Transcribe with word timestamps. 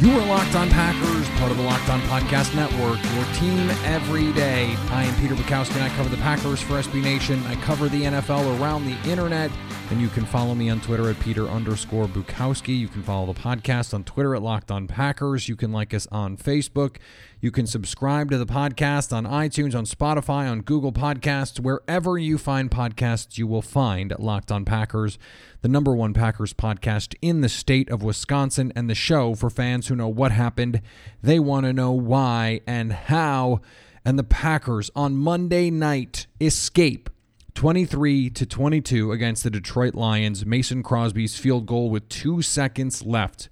You 0.00 0.12
are 0.12 0.26
Locked 0.26 0.54
On 0.54 0.70
Packers, 0.70 1.28
part 1.40 1.50
of 1.50 1.56
the 1.56 1.64
Locked 1.64 1.88
On 1.88 2.00
Podcast 2.02 2.54
Network, 2.54 3.02
your 3.16 3.24
team 3.34 3.68
every 3.84 4.32
day. 4.32 4.76
I 4.90 5.02
am 5.02 5.20
Peter 5.20 5.34
Bukowski, 5.34 5.74
and 5.74 5.82
I 5.82 5.88
cover 5.96 6.08
the 6.08 6.18
Packers 6.18 6.60
for 6.62 6.74
SB 6.74 7.02
Nation. 7.02 7.42
I 7.48 7.56
cover 7.56 7.88
the 7.88 8.02
NFL 8.04 8.60
around 8.60 8.84
the 8.84 9.10
internet, 9.10 9.50
and 9.90 10.00
you 10.00 10.06
can 10.06 10.24
follow 10.24 10.54
me 10.54 10.70
on 10.70 10.80
Twitter 10.80 11.10
at 11.10 11.18
Peter 11.18 11.48
underscore 11.48 12.06
Bukowski. 12.06 12.78
You 12.78 12.86
can 12.86 13.02
follow 13.02 13.32
the 13.32 13.40
podcast 13.40 13.92
on 13.92 14.04
Twitter 14.04 14.36
at 14.36 14.42
Locked 14.42 14.70
On 14.70 14.86
Packers. 14.86 15.48
You 15.48 15.56
can 15.56 15.72
like 15.72 15.92
us 15.92 16.06
on 16.12 16.36
Facebook. 16.36 16.98
You 17.40 17.52
can 17.52 17.68
subscribe 17.68 18.32
to 18.32 18.38
the 18.38 18.46
podcast 18.46 19.12
on 19.12 19.24
iTunes, 19.24 19.72
on 19.72 19.84
Spotify, 19.84 20.50
on 20.50 20.62
Google 20.62 20.90
Podcasts. 20.90 21.60
Wherever 21.60 22.18
you 22.18 22.36
find 22.36 22.68
podcasts, 22.68 23.38
you 23.38 23.46
will 23.46 23.62
find 23.62 24.12
Locked 24.18 24.50
On 24.50 24.64
Packers, 24.64 25.20
the 25.60 25.68
number 25.68 25.94
one 25.94 26.12
Packers 26.12 26.52
podcast 26.52 27.14
in 27.22 27.40
the 27.40 27.48
state 27.48 27.88
of 27.90 28.02
Wisconsin, 28.02 28.72
and 28.74 28.90
the 28.90 28.94
show 28.96 29.36
for 29.36 29.50
fans 29.50 29.86
who 29.86 29.94
know 29.94 30.08
what 30.08 30.32
happened. 30.32 30.82
They 31.22 31.38
want 31.38 31.64
to 31.66 31.72
know 31.72 31.92
why 31.92 32.60
and 32.66 32.92
how. 32.92 33.60
And 34.04 34.18
the 34.18 34.24
Packers 34.24 34.90
on 34.96 35.16
Monday 35.16 35.70
night 35.70 36.26
escape 36.40 37.08
23 37.54 38.30
to 38.30 38.46
22 38.46 39.12
against 39.12 39.44
the 39.44 39.50
Detroit 39.50 39.94
Lions. 39.94 40.44
Mason 40.44 40.82
Crosby's 40.82 41.38
field 41.38 41.66
goal 41.66 41.88
with 41.88 42.08
two 42.08 42.42
seconds 42.42 43.06
left 43.06 43.48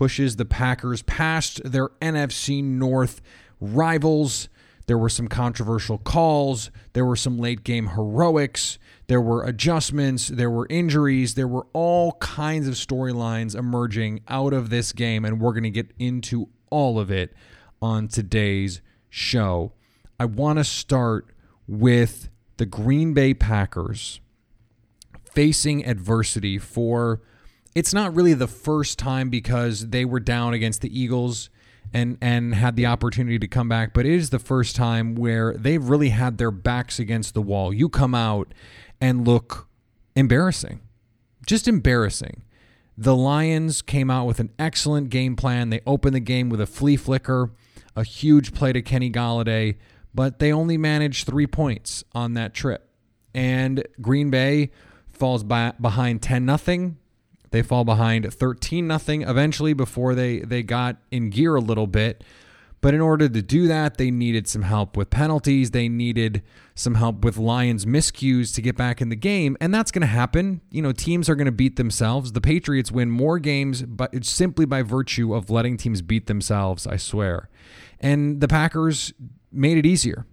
pushes 0.00 0.36
the 0.36 0.46
Packers 0.46 1.02
past 1.02 1.60
their 1.62 1.90
NFC 2.00 2.64
North 2.64 3.20
rivals. 3.60 4.48
There 4.86 4.96
were 4.96 5.10
some 5.10 5.28
controversial 5.28 5.98
calls. 5.98 6.70
There 6.94 7.04
were 7.04 7.16
some 7.16 7.36
late 7.36 7.64
game 7.64 7.88
heroics. 7.88 8.78
There 9.08 9.20
were 9.20 9.44
adjustments. 9.44 10.28
There 10.28 10.48
were 10.50 10.66
injuries. 10.70 11.34
There 11.34 11.46
were 11.46 11.66
all 11.74 12.12
kinds 12.12 12.66
of 12.66 12.76
storylines 12.76 13.54
emerging 13.54 14.22
out 14.26 14.54
of 14.54 14.70
this 14.70 14.92
game, 14.92 15.26
and 15.26 15.38
we're 15.38 15.52
going 15.52 15.64
to 15.64 15.70
get 15.70 15.92
into 15.98 16.48
all 16.70 16.98
of 16.98 17.10
it 17.10 17.34
on 17.82 18.08
today's 18.08 18.80
show. 19.10 19.74
I 20.18 20.24
want 20.24 20.60
to 20.60 20.64
start 20.64 21.26
with 21.68 22.30
the 22.56 22.64
Green 22.64 23.12
Bay 23.12 23.34
Packers 23.34 24.22
facing 25.30 25.84
adversity 25.84 26.56
for 26.56 27.20
it's 27.74 27.94
not 27.94 28.14
really 28.14 28.34
the 28.34 28.48
first 28.48 28.98
time 28.98 29.30
because 29.30 29.88
they 29.88 30.04
were 30.04 30.20
down 30.20 30.54
against 30.54 30.80
the 30.80 30.98
Eagles 31.00 31.50
and 31.92 32.18
and 32.20 32.54
had 32.54 32.76
the 32.76 32.86
opportunity 32.86 33.38
to 33.38 33.48
come 33.48 33.68
back, 33.68 33.92
but 33.92 34.06
it 34.06 34.12
is 34.12 34.30
the 34.30 34.38
first 34.38 34.76
time 34.76 35.14
where 35.14 35.54
they've 35.54 35.82
really 35.82 36.10
had 36.10 36.38
their 36.38 36.50
backs 36.50 36.98
against 36.98 37.34
the 37.34 37.42
wall. 37.42 37.72
You 37.72 37.88
come 37.88 38.14
out 38.14 38.52
and 39.00 39.26
look 39.26 39.68
embarrassing. 40.14 40.80
Just 41.46 41.66
embarrassing. 41.66 42.44
The 42.96 43.16
Lions 43.16 43.82
came 43.82 44.10
out 44.10 44.26
with 44.26 44.40
an 44.40 44.50
excellent 44.58 45.08
game 45.08 45.34
plan. 45.34 45.70
They 45.70 45.80
opened 45.86 46.14
the 46.14 46.20
game 46.20 46.48
with 46.50 46.60
a 46.60 46.66
flea 46.66 46.96
flicker, 46.96 47.50
a 47.96 48.04
huge 48.04 48.52
play 48.52 48.72
to 48.72 48.82
Kenny 48.82 49.10
Golladay, 49.10 49.76
but 50.14 50.38
they 50.38 50.52
only 50.52 50.76
managed 50.76 51.26
3 51.26 51.46
points 51.46 52.04
on 52.12 52.34
that 52.34 52.52
trip. 52.52 52.88
And 53.34 53.86
Green 54.00 54.30
Bay 54.30 54.70
falls 55.08 55.42
by, 55.42 55.72
behind 55.80 56.20
10 56.20 56.44
nothing 56.44 56.98
they 57.50 57.62
fall 57.62 57.84
behind 57.84 58.32
13 58.32 58.86
nothing 58.86 59.22
eventually 59.22 59.72
before 59.72 60.14
they 60.14 60.40
they 60.40 60.62
got 60.62 60.96
in 61.10 61.30
gear 61.30 61.56
a 61.56 61.60
little 61.60 61.86
bit. 61.86 62.24
But 62.82 62.94
in 62.94 63.00
order 63.00 63.28
to 63.28 63.42
do 63.42 63.68
that, 63.68 63.98
they 63.98 64.10
needed 64.10 64.48
some 64.48 64.62
help 64.62 64.96
with 64.96 65.10
penalties. 65.10 65.72
They 65.72 65.88
needed 65.88 66.42
some 66.74 66.94
help 66.94 67.24
with 67.24 67.36
Lions 67.36 67.84
miscues 67.84 68.54
to 68.54 68.62
get 68.62 68.74
back 68.74 69.02
in 69.02 69.10
the 69.10 69.16
game, 69.16 69.56
and 69.60 69.74
that's 69.74 69.90
going 69.90 70.00
to 70.00 70.06
happen. 70.06 70.62
You 70.70 70.80
know, 70.80 70.92
teams 70.92 71.28
are 71.28 71.34
going 71.34 71.44
to 71.46 71.52
beat 71.52 71.76
themselves. 71.76 72.32
The 72.32 72.40
Patriots 72.40 72.90
win 72.90 73.10
more 73.10 73.38
games, 73.38 73.82
but 73.82 74.14
it's 74.14 74.30
simply 74.30 74.64
by 74.64 74.80
virtue 74.80 75.34
of 75.34 75.50
letting 75.50 75.76
teams 75.76 76.00
beat 76.00 76.26
themselves. 76.26 76.86
I 76.86 76.96
swear. 76.96 77.50
And 78.00 78.40
the 78.40 78.48
Packers 78.48 79.12
made 79.52 79.76
it 79.76 79.84
easier. 79.84 80.24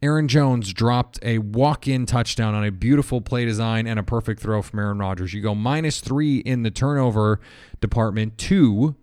Aaron 0.00 0.28
Jones 0.28 0.72
dropped 0.72 1.18
a 1.22 1.38
walk 1.38 1.88
in 1.88 2.06
touchdown 2.06 2.54
on 2.54 2.64
a 2.64 2.70
beautiful 2.70 3.20
play 3.20 3.44
design 3.44 3.86
and 3.88 3.98
a 3.98 4.04
perfect 4.04 4.40
throw 4.40 4.62
from 4.62 4.78
Aaron 4.78 4.98
Rodgers. 4.98 5.34
You 5.34 5.40
go 5.40 5.56
minus 5.56 6.00
three 6.00 6.38
in 6.38 6.62
the 6.62 6.70
turnover 6.70 7.40
department, 7.80 8.38
two 8.38 8.94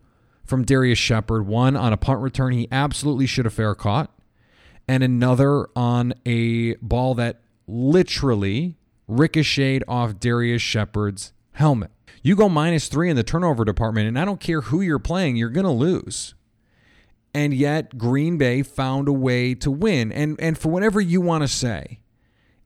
from 0.45 0.63
Darrius 0.63 0.97
Shepherd, 0.97 1.47
one 1.47 1.75
on 1.75 1.91
a 1.91 1.97
punt 1.97 2.21
return 2.21 2.53
he 2.53 2.69
absolutely 2.71 3.25
should 3.25 3.43
have 3.43 3.53
fair 3.53 3.75
caught, 3.75 4.09
and 4.87 5.03
another 5.03 5.67
on 5.75 6.13
a 6.25 6.75
ball 6.75 7.13
that 7.15 7.41
literally 7.67 8.77
ricocheted 9.07 9.83
off 9.89 10.19
Darrius 10.19 10.61
Shepherd's 10.61 11.33
helmet. 11.53 11.91
You 12.21 12.37
go 12.37 12.47
minus 12.47 12.87
three 12.87 13.09
in 13.09 13.17
the 13.17 13.23
turnover 13.23 13.65
department, 13.65 14.07
and 14.07 14.17
I 14.17 14.23
don't 14.23 14.39
care 14.39 14.61
who 14.61 14.79
you're 14.79 14.97
playing, 14.99 15.35
you're 15.35 15.49
going 15.49 15.65
to 15.65 15.71
lose 15.71 16.35
and 17.35 17.53
yet 17.53 17.97
Green 17.97 18.37
Bay 18.37 18.63
found 18.63 19.09
a 19.09 19.13
way 19.13 19.53
to 19.55 19.69
win. 19.69 20.11
And 20.13 20.39
and 20.39 20.57
for 20.57 20.69
whatever 20.69 21.01
you 21.01 21.19
want 21.19 21.41
to 21.43 21.49
say, 21.49 21.99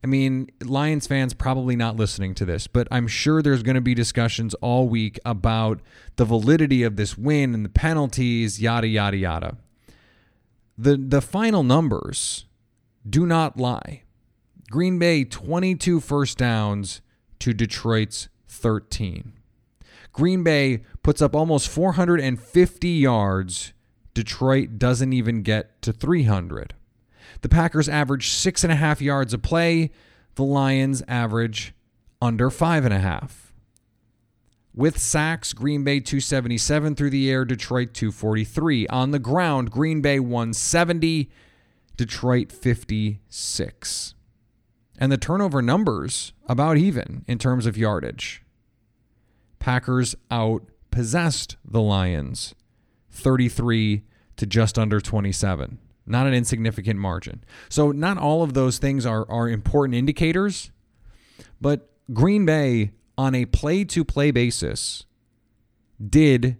I 0.03 0.07
mean, 0.07 0.47
Lions 0.63 1.07
fans 1.07 1.34
probably 1.34 1.75
not 1.75 1.96
listening 1.96 2.35
to 2.35 2.46
this, 2.46 2.68
but 2.68 2.88
I'm 2.91 3.07
sure 3.07 3.41
there's 3.41 3.63
going 3.63 3.75
to 3.75 3.81
be 3.81 3.96
discussions 3.96 4.53
all 4.56 4.88
week 4.88 5.19
about 5.25 5.81
the 6.18 6.24
validity 6.24 6.84
of 6.84 6.97
this 6.97 7.18
win 7.18 7.56
and 7.56 7.66
the 7.66 7.69
penalties, 7.69 8.62
yada 8.62 8.88
yada 8.88 9.18
yada. 9.18 9.57
The 10.78 10.96
the 10.97 11.22
final 11.22 11.63
numbers 11.63 12.46
do 13.09 13.25
not 13.25 13.57
lie. 13.57 14.03
Green 14.69 15.00
Bay 15.00 15.24
22 15.24 16.00
first 16.00 16.38
downs 16.38 17.01
to 17.40 17.56
Detroit's 17.56 18.30
13. 18.47 19.34
Green 20.13 20.44
Bay 20.44 20.84
puts 21.01 21.24
up 21.24 21.36
almost 21.36 21.69
450 21.69 22.88
yards 22.88 23.74
Detroit 24.19 24.78
doesn't 24.78 25.13
even 25.13 25.44
get 25.44 25.81
to 25.81 25.94
300. 25.94 26.74
The 27.40 27.47
Packers 27.47 27.88
average 27.88 28.28
six 28.28 28.66
and 28.66 28.74
a 28.74 28.75
half 28.75 29.02
yards 29.02 29.34
a 29.34 29.38
play. 29.38 29.91
The 30.35 30.44
Lions 30.44 31.02
average 31.07 31.74
under 32.22 32.50
five 32.50 32.84
and 32.84 32.94
a 32.94 33.00
half. 33.00 33.53
With 34.75 34.97
sacks, 34.97 35.53
Green 35.53 35.85
Bay 35.85 36.02
277 36.02 36.96
through 36.96 37.12
the 37.12 37.31
air, 37.31 37.46
Detroit 37.46 37.94
243. 37.94 38.88
On 38.88 39.12
the 39.12 39.19
ground, 39.19 39.72
Green 39.72 40.02
Bay 40.02 40.19
170, 40.19 41.31
Detroit 41.96 42.51
56. 42.51 44.16
And 44.97 45.12
the 45.13 45.18
turnover 45.18 45.62
numbers 45.62 46.34
about 46.46 46.75
even 46.75 47.24
in 47.25 47.38
terms 47.38 47.66
of 47.66 47.78
yardage. 47.78 48.44
Packers 49.59 50.13
out 50.30 50.63
possessed 50.91 51.56
the 51.63 51.80
Lions 51.80 52.53
33 53.12 54.03
to 54.39 54.45
just 54.45 54.79
under 54.79 55.00
27. 55.00 55.77
Not 56.05 56.25
an 56.25 56.33
insignificant 56.33 57.00
margin. 57.00 57.44
So, 57.67 57.91
not 57.91 58.17
all 58.17 58.41
of 58.41 58.53
those 58.53 58.79
things 58.79 59.05
are, 59.05 59.29
are 59.29 59.47
important 59.47 59.95
indicators, 59.95 60.72
but 61.61 61.91
Green 62.11 62.45
Bay, 62.45 62.91
on 63.17 63.35
a 63.35 63.45
play 63.45 63.83
to 63.83 64.03
play 64.03 64.31
basis, 64.31 65.05
did 66.03 66.57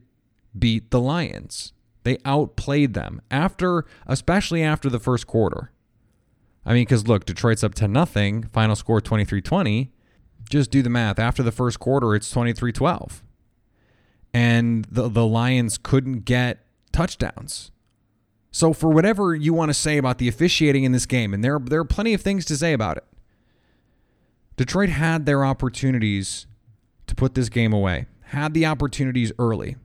beat 0.58 0.92
the 0.92 1.00
Lions. 1.00 1.74
They 2.04 2.18
outplayed 2.26 2.94
them 2.94 3.22
after, 3.32 3.86
especially 4.06 4.62
after 4.62 4.90
the 4.90 5.00
first 5.00 5.26
quarter. 5.26 5.72
I 6.66 6.74
mean, 6.74 6.84
because 6.84 7.08
look, 7.08 7.26
Detroit's 7.26 7.64
up 7.64 7.74
10 7.74 7.92
nothing, 7.92 8.44
final 8.44 8.76
score 8.76 9.02
23 9.02 9.42
20. 9.42 9.92
Just 10.50 10.70
do 10.70 10.82
the 10.82 10.90
math. 10.90 11.18
After 11.18 11.44
the 11.44 11.52
first 11.52 11.80
quarter, 11.80 12.14
it's 12.14 12.30
23 12.30 12.72
12. 12.72 13.24
And 14.34 14.86
the, 14.86 15.08
the 15.08 15.26
Lions 15.26 15.78
couldn't 15.78 16.26
get 16.26 16.66
touchdowns. 16.92 17.72
So 18.52 18.74
for 18.74 18.90
whatever 18.90 19.36
you 19.36 19.54
want 19.54 19.70
to 19.70 19.74
say 19.74 19.98
about 19.98 20.18
the 20.18 20.28
officiating 20.28 20.84
in 20.84 20.92
this 20.92 21.06
game, 21.06 21.34
and 21.34 21.44
there 21.44 21.60
there 21.60 21.80
are 21.80 21.86
plenty 21.86 22.14
of 22.14 22.22
things 22.22 22.46
to 22.46 22.58
say 22.58 22.74
about 22.74 22.98
it. 22.98 23.06
Detroit 24.58 24.90
had 24.90 25.26
their 25.26 25.46
opportunities 25.46 26.46
to 27.08 27.16
put 27.16 27.36
this 27.36 27.50
game 27.50 27.74
away. 27.74 28.08
Had 28.24 28.54
the 28.54 28.66
opportunities 28.66 29.32
early. 29.40 29.78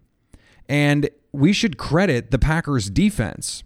And 0.69 1.09
we 1.33 1.53
should 1.53 1.79
credit 1.79 2.31
the 2.31 2.39
Packers 2.39 2.91
defense 2.91 3.63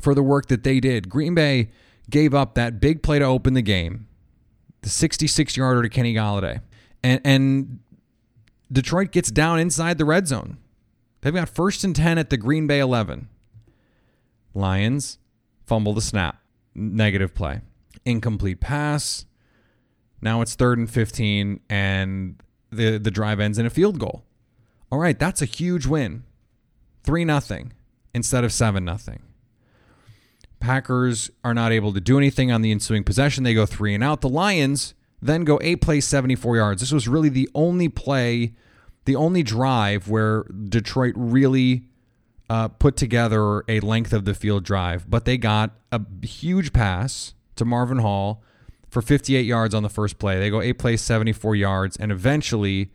for 0.00 0.14
the 0.14 0.22
work 0.22 0.46
that 0.46 0.64
they 0.64 0.80
did. 0.80 1.08
Green 1.08 1.34
Bay 1.34 1.70
gave 2.10 2.34
up 2.34 2.54
that 2.54 2.80
big 2.80 3.02
play 3.02 3.18
to 3.18 3.24
open 3.24 3.54
the 3.54 3.62
game, 3.62 4.06
the 4.82 4.88
66 4.88 5.56
yarder 5.56 5.82
to 5.82 5.88
Kenny 5.88 6.14
Golladay. 6.14 6.60
And, 7.02 7.20
and 7.24 7.78
Detroit 8.70 9.12
gets 9.12 9.30
down 9.30 9.58
inside 9.58 9.98
the 9.98 10.04
red 10.04 10.28
zone. 10.28 10.58
They've 11.24 11.32
got 11.32 11.48
first 11.48 11.84
and 11.84 11.96
10 11.96 12.18
at 12.18 12.28
the 12.28 12.36
Green 12.36 12.66
Bay 12.66 12.80
11. 12.80 13.28
Lions 14.52 15.18
fumble 15.64 15.94
the 15.94 16.02
snap, 16.02 16.36
negative 16.74 17.34
play, 17.34 17.62
incomplete 18.04 18.60
pass. 18.60 19.24
Now 20.20 20.42
it's 20.42 20.54
third 20.54 20.76
and 20.76 20.88
15, 20.88 21.60
and 21.70 22.36
the, 22.70 22.98
the 22.98 23.10
drive 23.10 23.40
ends 23.40 23.58
in 23.58 23.64
a 23.64 23.70
field 23.70 23.98
goal. 23.98 24.22
All 24.92 24.98
right, 24.98 25.18
that's 25.18 25.40
a 25.40 25.46
huge 25.46 25.86
win. 25.86 26.24
3 27.04 27.24
nothing 27.24 27.72
instead 28.12 28.44
of 28.44 28.52
7 28.52 28.84
nothing. 28.84 29.22
Packers 30.60 31.30
are 31.42 31.54
not 31.54 31.72
able 31.72 31.94
to 31.94 32.02
do 32.02 32.18
anything 32.18 32.52
on 32.52 32.60
the 32.60 32.70
ensuing 32.70 33.02
possession. 33.02 33.44
They 33.44 33.54
go 33.54 33.64
three 33.64 33.94
and 33.94 34.04
out. 34.04 34.20
The 34.20 34.28
Lions 34.28 34.92
then 35.22 35.44
go 35.44 35.58
eight 35.62 35.80
plays, 35.80 36.06
74 36.06 36.56
yards. 36.56 36.80
This 36.80 36.92
was 36.92 37.08
really 37.08 37.30
the 37.30 37.48
only 37.54 37.88
play, 37.88 38.52
the 39.04 39.16
only 39.16 39.42
drive 39.42 40.08
where 40.08 40.44
Detroit 40.44 41.14
really 41.16 41.84
uh, 42.48 42.68
put 42.68 42.96
together 42.96 43.64
a 43.68 43.80
length 43.80 44.12
of 44.12 44.24
the 44.24 44.34
field 44.34 44.64
drive. 44.64 45.08
But 45.08 45.24
they 45.24 45.36
got 45.36 45.72
a 45.92 46.00
huge 46.24 46.72
pass 46.72 47.34
to 47.56 47.64
Marvin 47.64 47.98
Hall 47.98 48.42
for 48.88 49.02
58 49.02 49.42
yards 49.42 49.74
on 49.74 49.82
the 49.82 49.88
first 49.88 50.18
play. 50.18 50.38
They 50.38 50.50
go 50.50 50.60
eight 50.60 50.78
plays, 50.78 51.00
74 51.00 51.56
yards, 51.56 51.96
and 51.96 52.12
eventually 52.12 52.90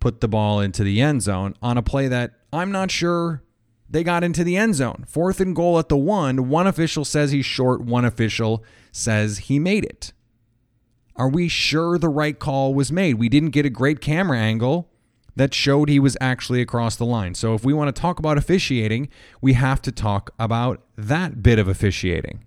put 0.00 0.20
the 0.20 0.28
ball 0.28 0.60
into 0.60 0.84
the 0.84 1.00
end 1.00 1.22
zone 1.22 1.54
on 1.62 1.78
a 1.78 1.82
play 1.82 2.08
that 2.08 2.32
I'm 2.52 2.70
not 2.70 2.90
sure 2.90 3.42
they 3.88 4.02
got 4.02 4.24
into 4.24 4.44
the 4.44 4.56
end 4.56 4.74
zone. 4.74 5.04
Fourth 5.06 5.40
and 5.40 5.54
goal 5.54 5.78
at 5.78 5.88
the 5.88 5.96
one. 5.96 6.48
One 6.48 6.66
official 6.66 7.04
says 7.04 7.30
he's 7.30 7.46
short, 7.46 7.80
one 7.80 8.04
official 8.04 8.64
says 8.90 9.38
he 9.38 9.58
made 9.58 9.84
it. 9.84 10.12
Are 11.14 11.28
we 11.28 11.48
sure 11.48 11.96
the 11.96 12.08
right 12.08 12.38
call 12.38 12.74
was 12.74 12.92
made? 12.92 13.14
We 13.14 13.28
didn't 13.28 13.50
get 13.50 13.64
a 13.64 13.70
great 13.70 14.00
camera 14.00 14.38
angle 14.38 14.90
that 15.36 15.54
showed 15.54 15.88
he 15.88 16.00
was 16.00 16.16
actually 16.20 16.60
across 16.60 16.96
the 16.96 17.04
line. 17.04 17.34
So 17.34 17.54
if 17.54 17.64
we 17.64 17.72
want 17.72 17.94
to 17.94 18.00
talk 18.00 18.18
about 18.18 18.38
officiating, 18.38 19.08
we 19.40 19.52
have 19.52 19.80
to 19.82 19.92
talk 19.92 20.30
about 20.38 20.82
that 20.96 21.42
bit 21.42 21.58
of 21.58 21.68
officiating. 21.68 22.44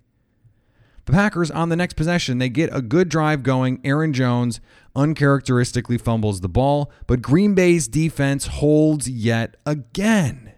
The 1.06 1.12
Packers 1.12 1.50
on 1.50 1.70
the 1.70 1.76
next 1.76 1.94
possession, 1.94 2.38
they 2.38 2.48
get 2.48 2.70
a 2.72 2.82
good 2.82 3.08
drive 3.08 3.42
going. 3.42 3.80
Aaron 3.84 4.12
Jones 4.12 4.60
uncharacteristically 4.94 5.98
fumbles 5.98 6.40
the 6.40 6.48
ball, 6.48 6.92
but 7.06 7.22
Green 7.22 7.54
Bay's 7.54 7.88
defense 7.88 8.46
holds 8.46 9.08
yet 9.08 9.56
again. 9.64 10.52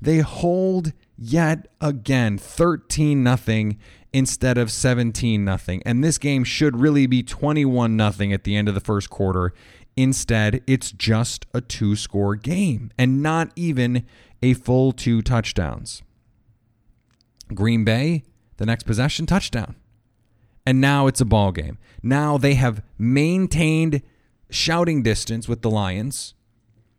They 0.00 0.18
hold 0.18 0.92
yet 1.16 1.66
again 1.80 2.38
13 2.38 3.22
nothing 3.22 3.78
instead 4.12 4.56
of 4.56 4.70
17 4.70 5.44
nothing. 5.44 5.82
And 5.84 6.02
this 6.02 6.18
game 6.18 6.44
should 6.44 6.80
really 6.80 7.06
be 7.06 7.22
21 7.22 7.96
nothing 7.96 8.32
at 8.32 8.44
the 8.44 8.56
end 8.56 8.68
of 8.68 8.74
the 8.74 8.80
first 8.80 9.10
quarter. 9.10 9.52
Instead, 9.98 10.62
it's 10.68 10.92
just 10.92 11.44
a 11.52 11.60
two-score 11.60 12.36
game 12.36 12.92
and 12.96 13.20
not 13.20 13.50
even 13.56 14.06
a 14.40 14.54
full 14.54 14.92
two 14.92 15.20
touchdowns. 15.22 16.04
Green 17.52 17.84
Bay, 17.84 18.22
the 18.58 18.66
next 18.66 18.84
possession 18.84 19.26
touchdown. 19.26 19.74
And 20.64 20.80
now 20.80 21.08
it's 21.08 21.20
a 21.20 21.24
ball 21.24 21.50
game. 21.50 21.78
Now 22.00 22.38
they 22.38 22.54
have 22.54 22.80
maintained 22.96 24.02
shouting 24.50 25.02
distance 25.02 25.48
with 25.48 25.62
the 25.62 25.70
Lions 25.70 26.34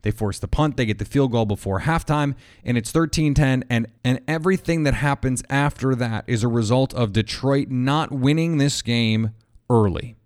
they 0.02 0.10
force 0.10 0.38
the 0.38 0.48
punt, 0.48 0.76
they 0.76 0.86
get 0.86 0.98
the 0.98 1.04
field 1.04 1.32
goal 1.32 1.46
before 1.46 1.80
halftime, 1.80 2.34
and 2.64 2.78
it's 2.78 2.90
13-10 2.92 3.64
and 3.68 3.86
and 4.02 4.20
everything 4.26 4.84
that 4.84 4.94
happens 4.94 5.42
after 5.50 5.94
that 5.94 6.24
is 6.26 6.42
a 6.42 6.48
result 6.48 6.94
of 6.94 7.12
Detroit 7.12 7.68
not 7.68 8.10
winning 8.10 8.56
this 8.56 8.82
game 8.82 9.34
early. 9.68 10.16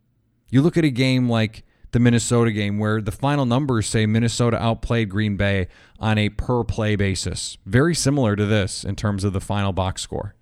You 0.49 0.63
look 0.63 0.77
at 0.77 0.85
a 0.85 0.91
game 0.91 1.29
like 1.29 1.65
the 1.95 2.01
Minnesota 2.01 2.53
game 2.53 2.79
where 2.79 3.01
the 3.01 3.11
final 3.11 3.47
numbers 3.47 3.87
say 3.89 4.05
Minnesota 4.05 4.63
outplayed 4.63 5.09
Green 5.09 5.37
Bay 5.37 5.69
on 5.99 6.19
a 6.19 6.29
per 6.29 6.63
play 6.63 6.97
basis. 6.97 7.57
Very 7.65 7.95
similar 7.95 8.37
to 8.37 8.45
this 8.45 8.85
in 8.85 8.97
terms 8.97 9.25
of 9.25 9.33
the 9.33 9.41
final 9.41 9.73
box 9.73 10.03
score. 10.03 10.35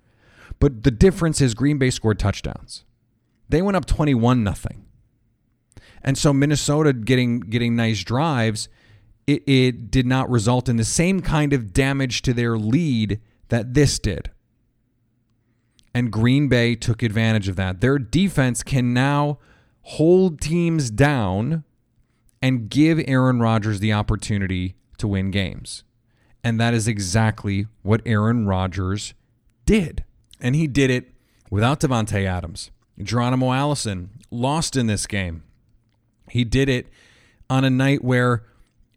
But 0.59 0.83
the 0.83 0.91
difference 0.91 1.41
is 1.41 1.55
Green 1.55 1.79
Bay 1.79 1.91
scored 1.91 2.19
touchdowns. 2.19 2.85
They 3.49 3.63
went 3.63 3.77
up 3.77 3.87
21 3.87 4.43
nothing. 4.43 4.87
And 6.03 6.19
so 6.19 6.33
Minnesota 6.33 6.93
getting 6.93 7.39
getting 7.41 7.77
nice 7.77 8.03
drives 8.03 8.69
it, 9.27 9.43
it 9.49 9.91
did 9.91 10.07
not 10.07 10.29
result 10.31 10.69
in 10.69 10.77
the 10.77 10.85
same 10.85 11.21
kind 11.21 11.53
of 11.53 11.73
damage 11.73 12.23
to 12.23 12.33
their 12.33 12.59
lead 12.59 13.21
that 13.49 13.75
this 13.75 13.99
did. 13.99 14.31
And 15.95 16.11
Green 16.11 16.49
Bay 16.49 16.75
took 16.75 17.03
advantage 17.03 17.49
of 17.49 17.57
that. 17.57 17.81
Their 17.81 17.99
defense 17.99 18.63
can 18.63 18.95
now 18.95 19.39
hold 19.83 20.41
teams 20.41 20.91
down 20.91 21.65
and 22.41 22.69
give 22.69 23.01
Aaron 23.07 23.41
Rodgers 23.41 23.81
the 23.81 23.93
opportunity 23.93 24.75
to 24.99 25.07
win 25.09 25.31
games. 25.31 25.85
And 26.45 26.61
that 26.61 26.75
is 26.75 26.89
exactly 26.89 27.67
what 27.83 28.01
Aaron 28.05 28.47
Rodgers 28.47 29.15
did. 29.65 30.05
And 30.41 30.57
he 30.57 30.67
did 30.67 30.91
it 30.91 31.13
without 31.51 31.81
Davante 31.81 32.25
Adams. 32.27 32.71
Geronimo 33.01 33.53
Allison 33.53 34.11
lost 34.31 34.77
in 34.77 34.87
this 34.87 35.07
game. 35.07 35.45
He 36.29 36.45
did 36.45 36.69
it 36.69 36.89
on 37.49 37.65
a 37.65 37.71
night 37.71 38.03
where 38.03 38.45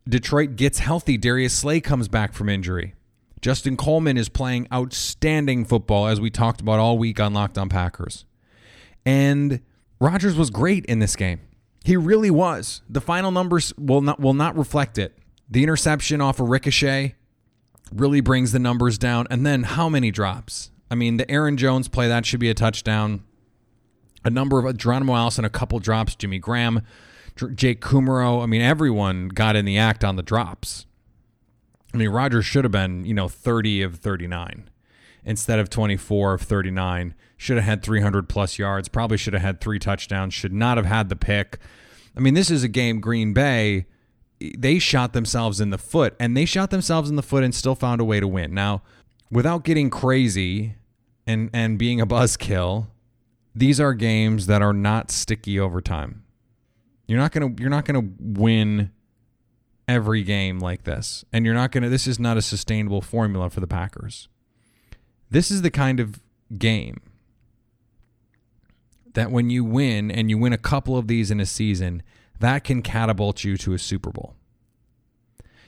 Detroit 0.07 0.55
gets 0.55 0.79
healthy. 0.79 1.17
Darius 1.17 1.53
Slay 1.53 1.81
comes 1.81 2.07
back 2.07 2.33
from 2.33 2.49
injury. 2.49 2.93
Justin 3.41 3.77
Coleman 3.77 4.17
is 4.17 4.29
playing 4.29 4.67
outstanding 4.73 5.65
football, 5.65 6.07
as 6.07 6.19
we 6.19 6.31
talked 6.31 6.61
about 6.61 6.79
all 6.79 6.97
week 6.97 7.19
on 7.19 7.33
Locked 7.33 7.57
On 7.57 7.69
Packers. 7.69 8.25
And 9.05 9.61
Rodgers 10.05 10.35
was 10.35 10.51
great 10.51 10.85
in 10.85 10.99
this 10.99 11.15
game. 11.15 11.41
He 11.83 11.97
really 11.97 12.29
was. 12.29 12.83
The 12.87 13.01
final 13.01 13.31
numbers 13.31 13.73
will 13.75 14.01
not 14.01 14.19
will 14.19 14.35
not 14.35 14.55
reflect 14.55 14.99
it. 14.99 15.17
The 15.49 15.63
interception 15.63 16.21
off 16.21 16.39
a 16.39 16.43
of 16.43 16.49
ricochet 16.49 17.15
really 17.91 18.21
brings 18.21 18.51
the 18.51 18.59
numbers 18.59 18.99
down. 18.99 19.25
And 19.31 19.45
then 19.45 19.63
how 19.63 19.89
many 19.89 20.11
drops? 20.11 20.69
I 20.91 20.95
mean, 20.95 21.17
the 21.17 21.29
Aaron 21.29 21.57
Jones 21.57 21.87
play 21.87 22.07
that 22.07 22.23
should 22.25 22.39
be 22.39 22.51
a 22.51 22.53
touchdown. 22.53 23.23
A 24.23 24.29
number 24.29 24.63
of 24.63 24.77
Geronimo 24.77 25.15
Allison, 25.15 25.43
a 25.43 25.49
couple 25.49 25.79
drops. 25.79 26.15
Jimmy 26.15 26.37
Graham 26.37 26.83
Jake 27.55 27.81
Kumerow. 27.81 28.43
I 28.43 28.45
mean, 28.45 28.61
everyone 28.61 29.29
got 29.29 29.55
in 29.55 29.65
the 29.65 29.79
act 29.79 30.03
on 30.03 30.17
the 30.17 30.23
drops. 30.23 30.85
I 31.95 31.97
mean, 31.97 32.09
Rodgers 32.09 32.45
should 32.45 32.63
have 32.63 32.71
been, 32.71 33.05
you 33.05 33.15
know, 33.15 33.27
30 33.27 33.81
of 33.81 33.95
39 33.95 34.69
instead 35.23 35.57
of 35.57 35.71
24 35.71 36.35
of 36.35 36.41
39. 36.43 37.15
Should 37.37 37.57
have 37.57 37.65
had 37.65 37.83
300 37.83 38.29
plus 38.29 38.57
yards. 38.57 38.87
Probably 38.87 39.17
should 39.17 39.33
have 39.33 39.41
had 39.41 39.59
three 39.59 39.79
touchdowns. 39.79 40.33
Should 40.33 40.53
not 40.53 40.77
have 40.77 40.85
had 40.85 41.09
the 41.09 41.15
pick. 41.15 41.59
I 42.15 42.19
mean, 42.21 42.33
this 42.33 42.49
is 42.49 42.63
a 42.63 42.69
game 42.69 43.01
Green 43.01 43.33
Bay, 43.33 43.85
they 44.39 44.79
shot 44.79 45.13
themselves 45.13 45.59
in 45.59 45.69
the 45.69 45.77
foot, 45.77 46.15
and 46.19 46.35
they 46.35 46.45
shot 46.45 46.69
themselves 46.69 47.09
in 47.09 47.15
the 47.15 47.23
foot 47.23 47.43
and 47.43 47.53
still 47.53 47.75
found 47.75 48.01
a 48.01 48.05
way 48.05 48.19
to 48.19 48.27
win. 48.27 48.53
Now, 48.53 48.83
without 49.31 49.63
getting 49.63 49.89
crazy 49.89 50.75
and, 51.25 51.49
and 51.53 51.77
being 51.77 52.01
a 52.01 52.07
buzzkill, 52.07 52.87
these 53.53 53.79
are 53.79 53.93
games 53.93 54.47
that 54.47 54.61
are 54.61 54.73
not 54.73 55.11
sticky 55.11 55.59
over 55.59 55.81
time. 55.81 56.23
You're 57.07 57.19
not 57.19 57.31
gonna 57.31 57.53
you're 57.59 57.69
not 57.69 57.85
gonna 57.85 58.09
win 58.19 58.91
every 59.87 60.23
game 60.23 60.59
like 60.59 60.85
this, 60.85 61.23
and 61.31 61.45
you're 61.45 61.53
not 61.53 61.71
gonna. 61.71 61.87
This 61.87 62.07
is 62.07 62.19
not 62.19 62.35
a 62.35 62.41
sustainable 62.41 62.99
formula 62.99 63.51
for 63.51 63.59
the 63.59 63.67
Packers. 63.67 64.27
This 65.29 65.51
is 65.51 65.61
the 65.61 65.69
kind 65.69 65.99
of 65.99 66.19
game 66.57 66.99
that 69.15 69.31
when 69.31 69.49
you 69.49 69.63
win 69.63 70.11
and 70.11 70.29
you 70.29 70.37
win 70.37 70.53
a 70.53 70.57
couple 70.57 70.97
of 70.97 71.07
these 71.07 71.31
in 71.31 71.39
a 71.39 71.45
season, 71.45 72.03
that 72.39 72.63
can 72.63 72.81
catapult 72.81 73.43
you 73.43 73.57
to 73.57 73.73
a 73.73 73.79
Super 73.79 74.11
Bowl. 74.11 74.35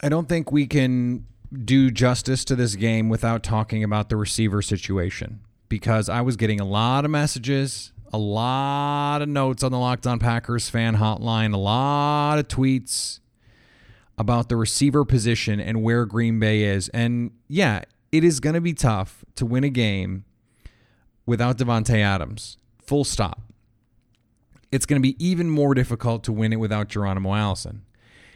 I 0.00 0.08
don't 0.08 0.28
think 0.28 0.52
we 0.52 0.68
can 0.68 1.26
do 1.64 1.90
justice 1.90 2.44
to 2.44 2.54
this 2.54 2.76
game 2.76 3.08
without 3.08 3.42
talking 3.42 3.82
about 3.82 4.08
the 4.08 4.16
receiver 4.16 4.62
situation 4.62 5.40
because 5.68 6.08
I 6.08 6.20
was 6.20 6.36
getting 6.36 6.60
a 6.60 6.64
lot 6.64 7.04
of 7.04 7.10
messages, 7.10 7.92
a 8.12 8.18
lot 8.18 9.22
of 9.22 9.28
notes 9.28 9.62
on 9.62 9.72
the 9.72 9.78
Locked 9.78 10.06
On 10.06 10.18
Packers 10.18 10.68
fan 10.68 10.96
hotline, 10.96 11.52
a 11.52 11.58
lot 11.58 12.38
of 12.38 12.48
tweets 12.48 13.20
about 14.18 14.48
the 14.48 14.56
receiver 14.56 15.04
position 15.04 15.60
and 15.60 15.82
where 15.82 16.06
Green 16.06 16.38
Bay 16.38 16.62
is. 16.62 16.88
And 16.90 17.32
yeah, 17.48 17.82
it 18.12 18.24
is 18.24 18.40
going 18.40 18.54
to 18.54 18.60
be 18.60 18.72
tough 18.72 19.24
to 19.34 19.44
win 19.44 19.64
a 19.64 19.68
game 19.68 20.24
without 21.26 21.58
Davante 21.58 22.00
Adams. 22.00 22.56
Full 22.80 23.04
stop. 23.04 23.42
It's 24.72 24.86
going 24.86 25.00
to 25.00 25.06
be 25.06 25.22
even 25.24 25.50
more 25.50 25.74
difficult 25.74 26.24
to 26.24 26.32
win 26.32 26.52
it 26.52 26.56
without 26.56 26.88
Geronimo 26.88 27.34
Allison. 27.34 27.82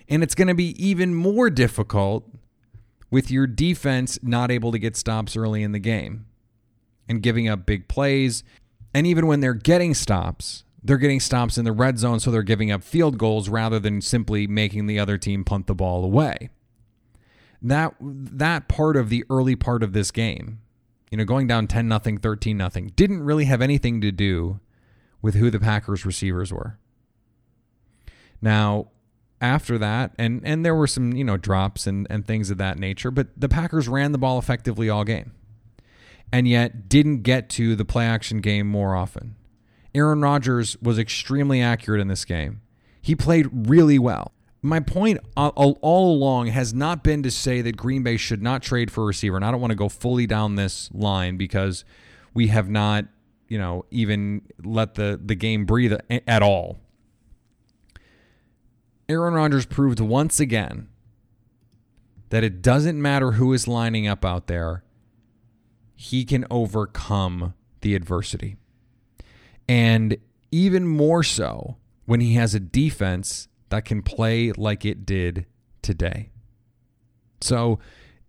And 0.08 0.22
it's 0.22 0.34
going 0.34 0.49
to 0.49 0.54
be 0.54 0.70
even 0.84 1.14
more 1.14 1.50
difficult 1.50 2.28
with 3.10 3.30
your 3.30 3.46
defense 3.46 4.18
not 4.22 4.50
able 4.50 4.72
to 4.72 4.78
get 4.78 4.96
stops 4.96 5.37
early 5.37 5.62
in 5.62 5.72
the 5.72 5.78
game 5.78 6.26
and 7.10 7.22
giving 7.22 7.48
up 7.48 7.66
big 7.66 7.88
plays. 7.88 8.44
And 8.94 9.06
even 9.06 9.26
when 9.26 9.40
they're 9.40 9.52
getting 9.52 9.94
stops, 9.94 10.64
they're 10.82 10.96
getting 10.96 11.20
stops 11.20 11.58
in 11.58 11.64
the 11.64 11.72
red 11.72 11.98
zone, 11.98 12.20
so 12.20 12.30
they're 12.30 12.42
giving 12.42 12.70
up 12.70 12.82
field 12.82 13.18
goals 13.18 13.48
rather 13.48 13.78
than 13.78 14.00
simply 14.00 14.46
making 14.46 14.86
the 14.86 14.98
other 14.98 15.18
team 15.18 15.44
punt 15.44 15.66
the 15.66 15.74
ball 15.74 16.04
away. 16.04 16.50
That 17.60 17.94
that 18.00 18.68
part 18.68 18.96
of 18.96 19.10
the 19.10 19.24
early 19.28 19.56
part 19.56 19.82
of 19.82 19.92
this 19.92 20.10
game, 20.10 20.60
you 21.10 21.18
know, 21.18 21.24
going 21.24 21.46
down 21.46 21.66
10 21.66 21.86
nothing, 21.86 22.16
13 22.16 22.56
nothing, 22.56 22.92
didn't 22.96 23.22
really 23.22 23.44
have 23.44 23.60
anything 23.60 24.00
to 24.00 24.12
do 24.12 24.60
with 25.20 25.34
who 25.34 25.50
the 25.50 25.60
Packers 25.60 26.06
receivers 26.06 26.52
were. 26.52 26.78
Now, 28.40 28.88
after 29.40 29.76
that, 29.78 30.14
and 30.16 30.40
and 30.44 30.64
there 30.64 30.74
were 30.74 30.86
some, 30.86 31.12
you 31.12 31.24
know, 31.24 31.36
drops 31.36 31.86
and, 31.86 32.06
and 32.08 32.24
things 32.24 32.50
of 32.50 32.56
that 32.58 32.78
nature, 32.78 33.10
but 33.10 33.28
the 33.36 33.48
Packers 33.48 33.88
ran 33.88 34.12
the 34.12 34.18
ball 34.18 34.38
effectively 34.38 34.88
all 34.88 35.04
game 35.04 35.32
and 36.32 36.46
yet 36.46 36.88
didn't 36.88 37.22
get 37.22 37.49
to 37.50 37.75
the 37.75 37.84
play 37.84 38.06
action 38.06 38.40
game 38.40 38.66
more 38.66 38.94
often. 38.94 39.37
Aaron 39.94 40.20
Rodgers 40.20 40.76
was 40.80 40.99
extremely 40.99 41.60
accurate 41.60 42.00
in 42.00 42.08
this 42.08 42.25
game. 42.25 42.60
He 43.02 43.16
played 43.16 43.68
really 43.68 43.99
well. 43.99 44.32
My 44.62 44.78
point 44.80 45.18
all, 45.37 45.78
along 45.82 46.49
has 46.49 46.75
not 46.75 47.02
been 47.02 47.22
to 47.22 47.30
say 47.30 47.62
that 47.62 47.76
Green 47.76 48.02
Bay 48.02 48.16
should 48.16 48.42
not 48.42 48.62
trade 48.62 48.90
for 48.90 49.02
a 49.04 49.06
receiver, 49.06 49.37
and 49.37 49.44
I 49.44 49.50
don't 49.50 49.60
want 49.60 49.70
to 49.70 49.76
go 49.76 49.88
fully 49.88 50.26
down 50.26 50.54
this 50.54 50.90
line 50.92 51.38
because 51.38 51.84
we 52.34 52.49
have 52.49 52.68
not, 52.68 53.06
you 53.49 53.58
know, 53.58 53.87
even 53.90 54.42
let 54.62 54.94
the, 54.94 55.18
the 55.22 55.34
game 55.34 55.64
breathe 55.64 55.94
at 56.10 56.42
all. 56.42 56.78
Aaron 59.08 59.34
Rodgers 59.34 59.66
proved 59.66 59.99
once 59.99 60.38
again 60.38 60.88
that 62.28 62.44
it 62.44 62.62
doesn't 62.62 63.00
matter 63.00 63.32
who 63.32 63.52
is 63.52 63.66
lining 63.66 64.06
up 64.06 64.25
out 64.25 64.46
there 64.46 64.84
he 66.00 66.25
can 66.25 66.47
overcome 66.50 67.52
the 67.83 67.95
adversity. 67.95 68.57
And 69.69 70.16
even 70.50 70.87
more 70.87 71.23
so 71.23 71.76
when 72.07 72.21
he 72.21 72.37
has 72.37 72.54
a 72.54 72.61
defense 72.61 73.49
that 73.69 73.85
can 73.85 74.00
play 74.00 74.50
like 74.52 74.87
it 74.87 75.04
did 75.04 75.45
today. 75.83 76.30
So, 77.42 77.80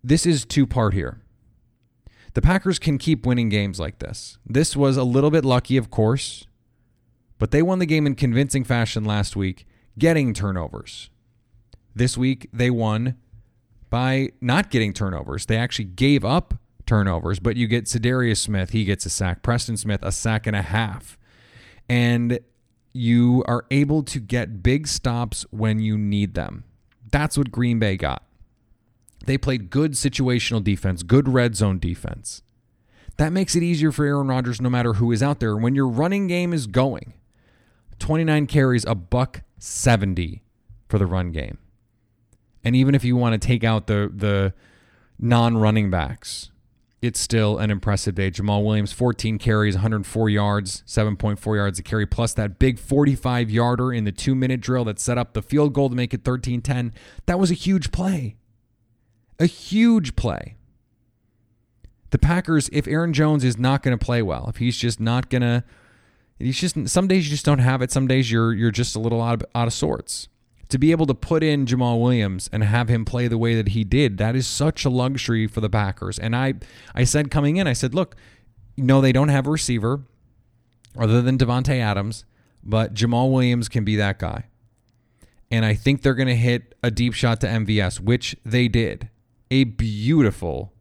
this 0.04 0.26
is 0.26 0.44
two 0.44 0.68
part 0.68 0.94
here. 0.94 1.22
The 2.34 2.42
Packers 2.42 2.78
can 2.78 2.98
keep 2.98 3.26
winning 3.26 3.48
games 3.48 3.80
like 3.80 4.00
this. 4.00 4.38
This 4.46 4.76
was 4.76 4.98
a 4.98 5.06
little 5.06 5.32
bit 5.32 5.46
lucky, 5.46 5.78
of 5.78 5.90
course, 5.90 6.48
but 7.40 7.52
they 7.52 7.62
won 7.62 7.80
the 7.80 7.86
game 7.86 8.06
in 8.06 8.16
convincing 8.16 8.66
fashion 8.66 9.06
last 9.06 9.38
week, 9.38 9.66
getting 9.98 10.34
turnovers. 10.34 11.10
This 11.96 12.18
week, 12.18 12.50
they 12.52 12.70
won 12.70 13.16
by 13.90 14.32
not 14.42 14.72
getting 14.72 14.92
turnovers. 14.92 15.46
They 15.46 15.56
actually 15.56 15.86
gave 15.86 16.26
up 16.26 16.56
turnovers, 16.92 17.40
but 17.40 17.56
you 17.56 17.68
get 17.68 17.86
Za'Darius 17.86 18.40
Smith, 18.40 18.72
he 18.72 18.84
gets 18.84 19.06
a 19.06 19.10
sack. 19.10 19.44
Preston 19.44 19.78
Smith, 19.78 20.04
a 20.04 20.12
sack 20.12 20.46
and 20.46 20.58
a 20.58 20.62
half. 20.62 21.18
And 21.88 22.42
you 22.92 23.46
are 23.48 23.66
able 23.72 24.04
to 24.04 24.20
get 24.20 24.62
big 24.62 24.88
stops 24.88 25.46
when 25.52 25.80
you 25.80 25.98
need 25.98 26.34
them. 26.34 26.66
That's 27.10 27.38
what 27.38 27.50
Green 27.50 27.80
Bay 27.80 27.96
got. 27.96 28.24
They 29.26 29.38
played 29.38 29.70
good 29.70 29.94
situational 29.94 30.62
defense, 30.62 31.02
good 31.02 31.30
red 31.30 31.56
zone 31.56 31.80
defense. 31.80 32.42
That 33.16 33.32
makes 33.32 33.56
it 33.56 33.64
easier 33.64 33.94
for 33.94 34.04
Aaron 34.04 34.28
Rodgers 34.28 34.60
no 34.60 34.70
matter 34.70 34.96
who 34.96 35.14
is 35.14 35.24
out 35.24 35.40
there. 35.40 35.56
When 35.56 35.76
your 35.76 35.88
running 35.88 36.28
game 36.28 36.52
is 36.52 36.68
going, 36.68 37.14
29 38.00 38.48
carries, 38.48 38.84
a 38.84 38.96
buck 38.96 39.44
70 39.60 40.44
for 40.90 40.98
the 40.98 41.06
run 41.06 41.32
game. 41.32 41.58
And 42.66 42.76
even 42.76 42.96
if 42.96 43.06
you 43.06 43.16
want 43.16 43.42
to 43.42 43.48
take 43.48 43.64
out 43.64 43.88
the 43.88 44.12
the 44.14 44.54
non-running 45.18 45.90
backs, 45.90 46.51
it's 47.02 47.20
still 47.20 47.58
an 47.58 47.72
impressive 47.72 48.14
day. 48.16 48.30
Jamaal 48.30 48.64
Williams, 48.64 48.92
14 48.92 49.40
carries, 49.40 49.76
104 49.76 50.30
yards, 50.30 50.84
7.4 50.86 51.56
yards 51.56 51.80
a 51.80 51.84
carry, 51.84 52.06
plus 52.06 52.34
that 52.36 52.60
big 52.60 52.78
45 52.78 53.50
yarder 53.50 53.92
in 53.92 54.04
the 54.04 54.12
two 54.12 54.36
minute 54.36 54.62
drill 54.62 54.86
that 54.86 55.00
set 55.00 55.18
up 55.18 55.34
the 55.34 55.42
field 55.42 55.74
goal 55.74 55.90
to 55.90 55.96
make 55.96 56.14
it 56.14 56.24
13 56.24 56.62
10. 56.62 56.94
That 57.26 57.40
was 57.40 57.50
a 57.50 57.56
huge 57.56 57.92
play. 57.92 58.36
A 59.40 59.48
huge 59.48 60.16
play. 60.16 60.58
The 62.12 62.20
Packers, 62.20 62.70
if 62.72 62.88
Aaron 62.88 63.14
Jones 63.14 63.44
is 63.44 63.58
not 63.58 63.82
going 63.82 63.98
to 63.98 64.06
play 64.06 64.22
well, 64.22 64.48
if 64.50 64.58
he's 64.58 64.78
just 64.78 65.00
not 65.00 65.30
going 65.30 65.42
to, 65.42 65.64
he's 66.38 66.60
just, 66.60 66.90
some 66.90 67.08
days 67.08 67.26
you 67.26 67.32
just 67.32 67.46
don't 67.46 67.60
have 67.60 67.82
it. 67.82 67.92
Some 67.92 68.06
days 68.06 68.30
you're, 68.30 68.54
you're 68.54 68.70
just 68.70 68.96
a 68.96 69.00
little 69.00 69.22
out 69.22 69.42
of, 69.42 69.46
out 69.56 69.68
of 69.68 69.74
sorts 69.74 70.28
to 70.72 70.78
be 70.78 70.92
able 70.92 71.06
to 71.06 71.14
put 71.14 71.44
in 71.44 71.66
Jamaal 71.66 72.02
Williams 72.02 72.50
and 72.52 72.64
have 72.64 72.88
him 72.88 73.04
play 73.04 73.28
the 73.28 73.38
way 73.38 73.56
that 73.56 73.70
he 73.70 73.84
did, 73.84 74.18
that 74.18 74.38
is 74.38 74.48
such 74.48 74.86
a 74.86 74.90
luxury 74.90 75.46
for 75.46 75.60
the 75.60 75.70
Packers. 75.70 76.18
And 76.18 76.34
I, 76.34 76.54
I 76.96 77.04
said 77.04 77.30
coming 77.30 77.58
in, 77.58 77.68
I 77.68 77.74
said, 77.74 77.94
look, 77.94 78.16
no, 78.78 79.02
they 79.02 79.12
don't 79.12 79.28
have 79.28 79.48
a 79.48 79.52
receiver 79.52 80.06
other 80.98 81.22
than 81.22 81.38
Davante 81.38 81.78
Adams, 81.78 82.24
but 82.64 82.94
Jamaal 82.94 83.32
Williams 83.34 83.68
can 83.68 83.84
be 83.84 83.98
that 83.98 84.18
guy. 84.18 84.46
And 85.52 85.66
I 85.66 85.74
think 85.74 86.02
they're 86.02 86.14
going 86.14 86.30
to 86.30 86.36
hit 86.36 86.74
a 86.82 86.90
deep 86.90 87.14
shot 87.14 87.42
to 87.42 87.48
MVS, 87.48 88.00
which 88.00 88.38
they 88.46 88.70
did. 88.70 89.10
A 89.50 89.66
beautiful, 89.66 90.72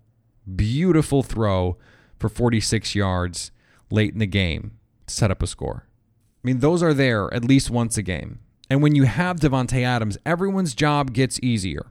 beautiful 0.54 1.24
throw 1.24 1.76
for 2.16 2.28
46 2.28 2.94
yards 2.94 3.50
late 3.90 4.12
in 4.12 4.20
the 4.20 4.26
game 4.26 4.78
to 5.08 5.14
set 5.14 5.32
up 5.32 5.42
a 5.42 5.48
score. 5.48 5.88
I 5.88 6.46
mean, 6.46 6.60
those 6.60 6.80
are 6.80 6.94
there 6.94 7.32
at 7.34 7.44
least 7.44 7.70
once 7.70 7.98
a 7.98 8.02
game. 8.02 8.38
And 8.70 8.82
when 8.82 8.94
you 8.94 9.02
have 9.02 9.40
Davante 9.40 9.82
Adams, 9.82 10.16
everyone's 10.24 10.74
job 10.74 11.12
gets 11.12 11.40
easier. 11.42 11.86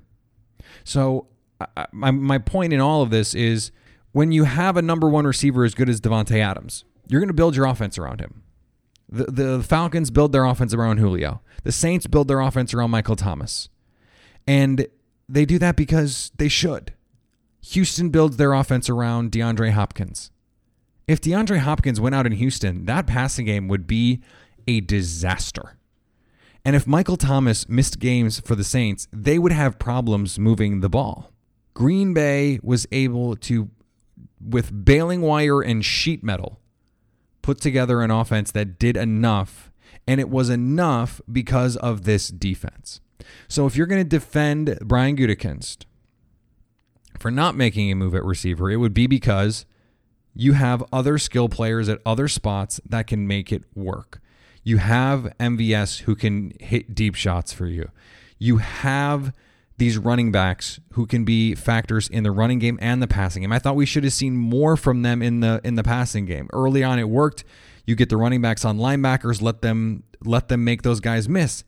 So 0.86 1.27
my 1.91 2.12
my 2.12 2.38
point 2.38 2.74
in 2.74 2.79
all 2.79 3.01
of 3.03 3.09
this 3.09 3.36
is 3.36 3.71
when 4.13 4.31
you 4.31 4.45
have 4.45 4.77
a 4.77 4.81
number 4.81 5.09
one 5.09 5.27
receiver 5.27 5.65
as 5.65 5.75
good 5.75 5.89
as 5.89 6.00
Davante 6.00 6.39
Adams, 6.39 6.86
you're 7.07 7.19
going 7.19 7.27
to 7.27 7.33
build 7.33 7.55
your 7.55 7.65
offense 7.65 7.98
around 7.98 8.21
him. 8.21 8.43
The, 9.09 9.25
the 9.25 9.63
Falcons 9.63 10.12
build 10.12 10.31
their 10.31 10.45
offense 10.45 10.74
around 10.74 10.98
Julio. 10.98 11.41
The 11.63 11.71
Saints 11.71 12.07
build 12.07 12.27
their 12.27 12.39
offense 12.39 12.74
around 12.74 12.91
Michael 12.91 13.15
Thomas. 13.15 13.69
And 14.48 14.88
they 15.27 15.45
do 15.45 15.59
that 15.59 15.75
because 15.75 16.31
they 16.38 16.48
should. 16.48 16.93
Houston 17.62 18.09
builds 18.09 18.38
their 18.38 18.53
offense 18.53 18.89
around 18.89 19.31
DeAndre 19.31 19.71
Hopkins. 19.71 20.31
If 21.07 21.19
DeAndre 21.21 21.57
Hopkins 21.59 22.00
went 22.00 22.15
out 22.15 22.25
in 22.25 22.33
Houston, 22.33 22.86
that 22.86 23.07
passing 23.07 23.48
game 23.48 23.67
would 23.67 23.88
be 23.88 24.21
a 24.67 24.79
disaster. 24.79 25.78
And 26.65 26.75
if 26.75 26.85
Michael 26.85 27.17
Thomas 27.17 27.67
missed 27.69 27.99
games 27.99 28.39
for 28.41 28.55
the 28.55 28.63
Saints, 28.63 29.07
they 29.11 29.39
would 29.39 29.51
have 29.51 29.79
problems 29.79 30.37
moving 30.37 30.81
the 30.81 30.89
ball. 30.89 31.31
Green 31.73 32.13
Bay 32.13 32.59
was 32.61 32.85
able 32.91 33.35
to, 33.37 33.69
with 34.39 34.85
baling 34.85 35.21
wire 35.21 35.61
and 35.61 35.83
sheet 35.83 36.23
metal, 36.23 36.59
put 37.41 37.61
together 37.61 38.01
an 38.01 38.11
offense 38.11 38.51
that 38.51 38.77
did 38.77 38.97
enough. 38.97 39.71
And 40.05 40.19
it 40.19 40.29
was 40.29 40.49
enough 40.49 41.21
because 41.31 41.77
of 41.77 42.03
this 42.03 42.27
defense. 42.29 42.99
So 43.47 43.65
if 43.65 43.75
you're 43.75 43.87
going 43.87 44.03
to 44.03 44.09
defend 44.09 44.77
Brian 44.81 45.15
Gutekunst 45.15 45.85
for 47.19 47.31
not 47.31 47.55
making 47.55 47.91
a 47.91 47.95
move 47.95 48.15
at 48.15 48.25
receiver, 48.25 48.69
it 48.69 48.77
would 48.77 48.93
be 48.93 49.07
because 49.07 49.65
you 50.33 50.53
have 50.53 50.83
other 50.91 51.17
skill 51.17 51.49
players 51.49 51.89
at 51.89 51.99
other 52.05 52.27
spots 52.27 52.79
that 52.85 53.07
can 53.07 53.27
make 53.27 53.51
it 53.51 53.63
work. 53.75 54.21
You 54.63 54.77
have 54.77 55.33
MVS 55.39 56.01
who 56.01 56.15
can 56.15 56.53
hit 56.59 56.93
deep 56.93 57.15
shots 57.15 57.53
for 57.53 57.67
you. 57.67 57.89
You 58.37 58.57
have 58.57 59.33
these 59.77 59.97
running 59.97 60.31
backs 60.31 60.79
who 60.93 61.05
can 61.05 61.23
be 61.23 61.55
factors 61.55 62.09
in 62.09 62.23
the 62.23 62.31
running 62.31 62.59
game 62.59 62.77
and 62.81 63.01
the 63.01 63.07
passing 63.07 63.41
game. 63.41 63.51
I 63.51 63.59
thought 63.59 63.75
we 63.75 63.85
should 63.85 64.03
have 64.03 64.13
seen 64.13 64.35
more 64.35 64.75
from 64.75 65.01
them 65.01 65.21
in 65.21 65.39
the 65.39 65.61
in 65.63 65.75
the 65.75 65.83
passing 65.83 66.25
game. 66.25 66.49
Early 66.53 66.83
on 66.83 66.99
it 66.99 67.09
worked. 67.09 67.43
You 67.85 67.95
get 67.95 68.09
the 68.09 68.17
running 68.17 68.41
backs 68.41 68.65
on 68.65 68.77
linebackers, 68.77 69.41
let 69.41 69.61
them 69.61 70.03
let 70.23 70.49
them 70.49 70.63
make 70.63 70.83
those 70.83 70.99
guys 70.99 71.27
miss. 71.27 71.63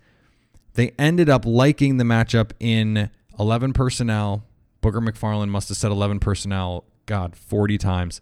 They 0.74 0.92
ended 1.00 1.30
up 1.30 1.46
liking 1.46 1.98
the 1.98 2.04
matchup 2.04 2.52
in 2.60 3.10
11 3.40 3.74
personnel. 3.74 4.44
Booger 4.82 5.06
McFarland 5.06 5.50
must 5.50 5.70
have 5.70 5.78
said 5.78 5.92
11 5.92 6.20
personnel, 6.20 6.86
God, 7.06 7.36
40 7.36 7.78
times. 7.78 8.22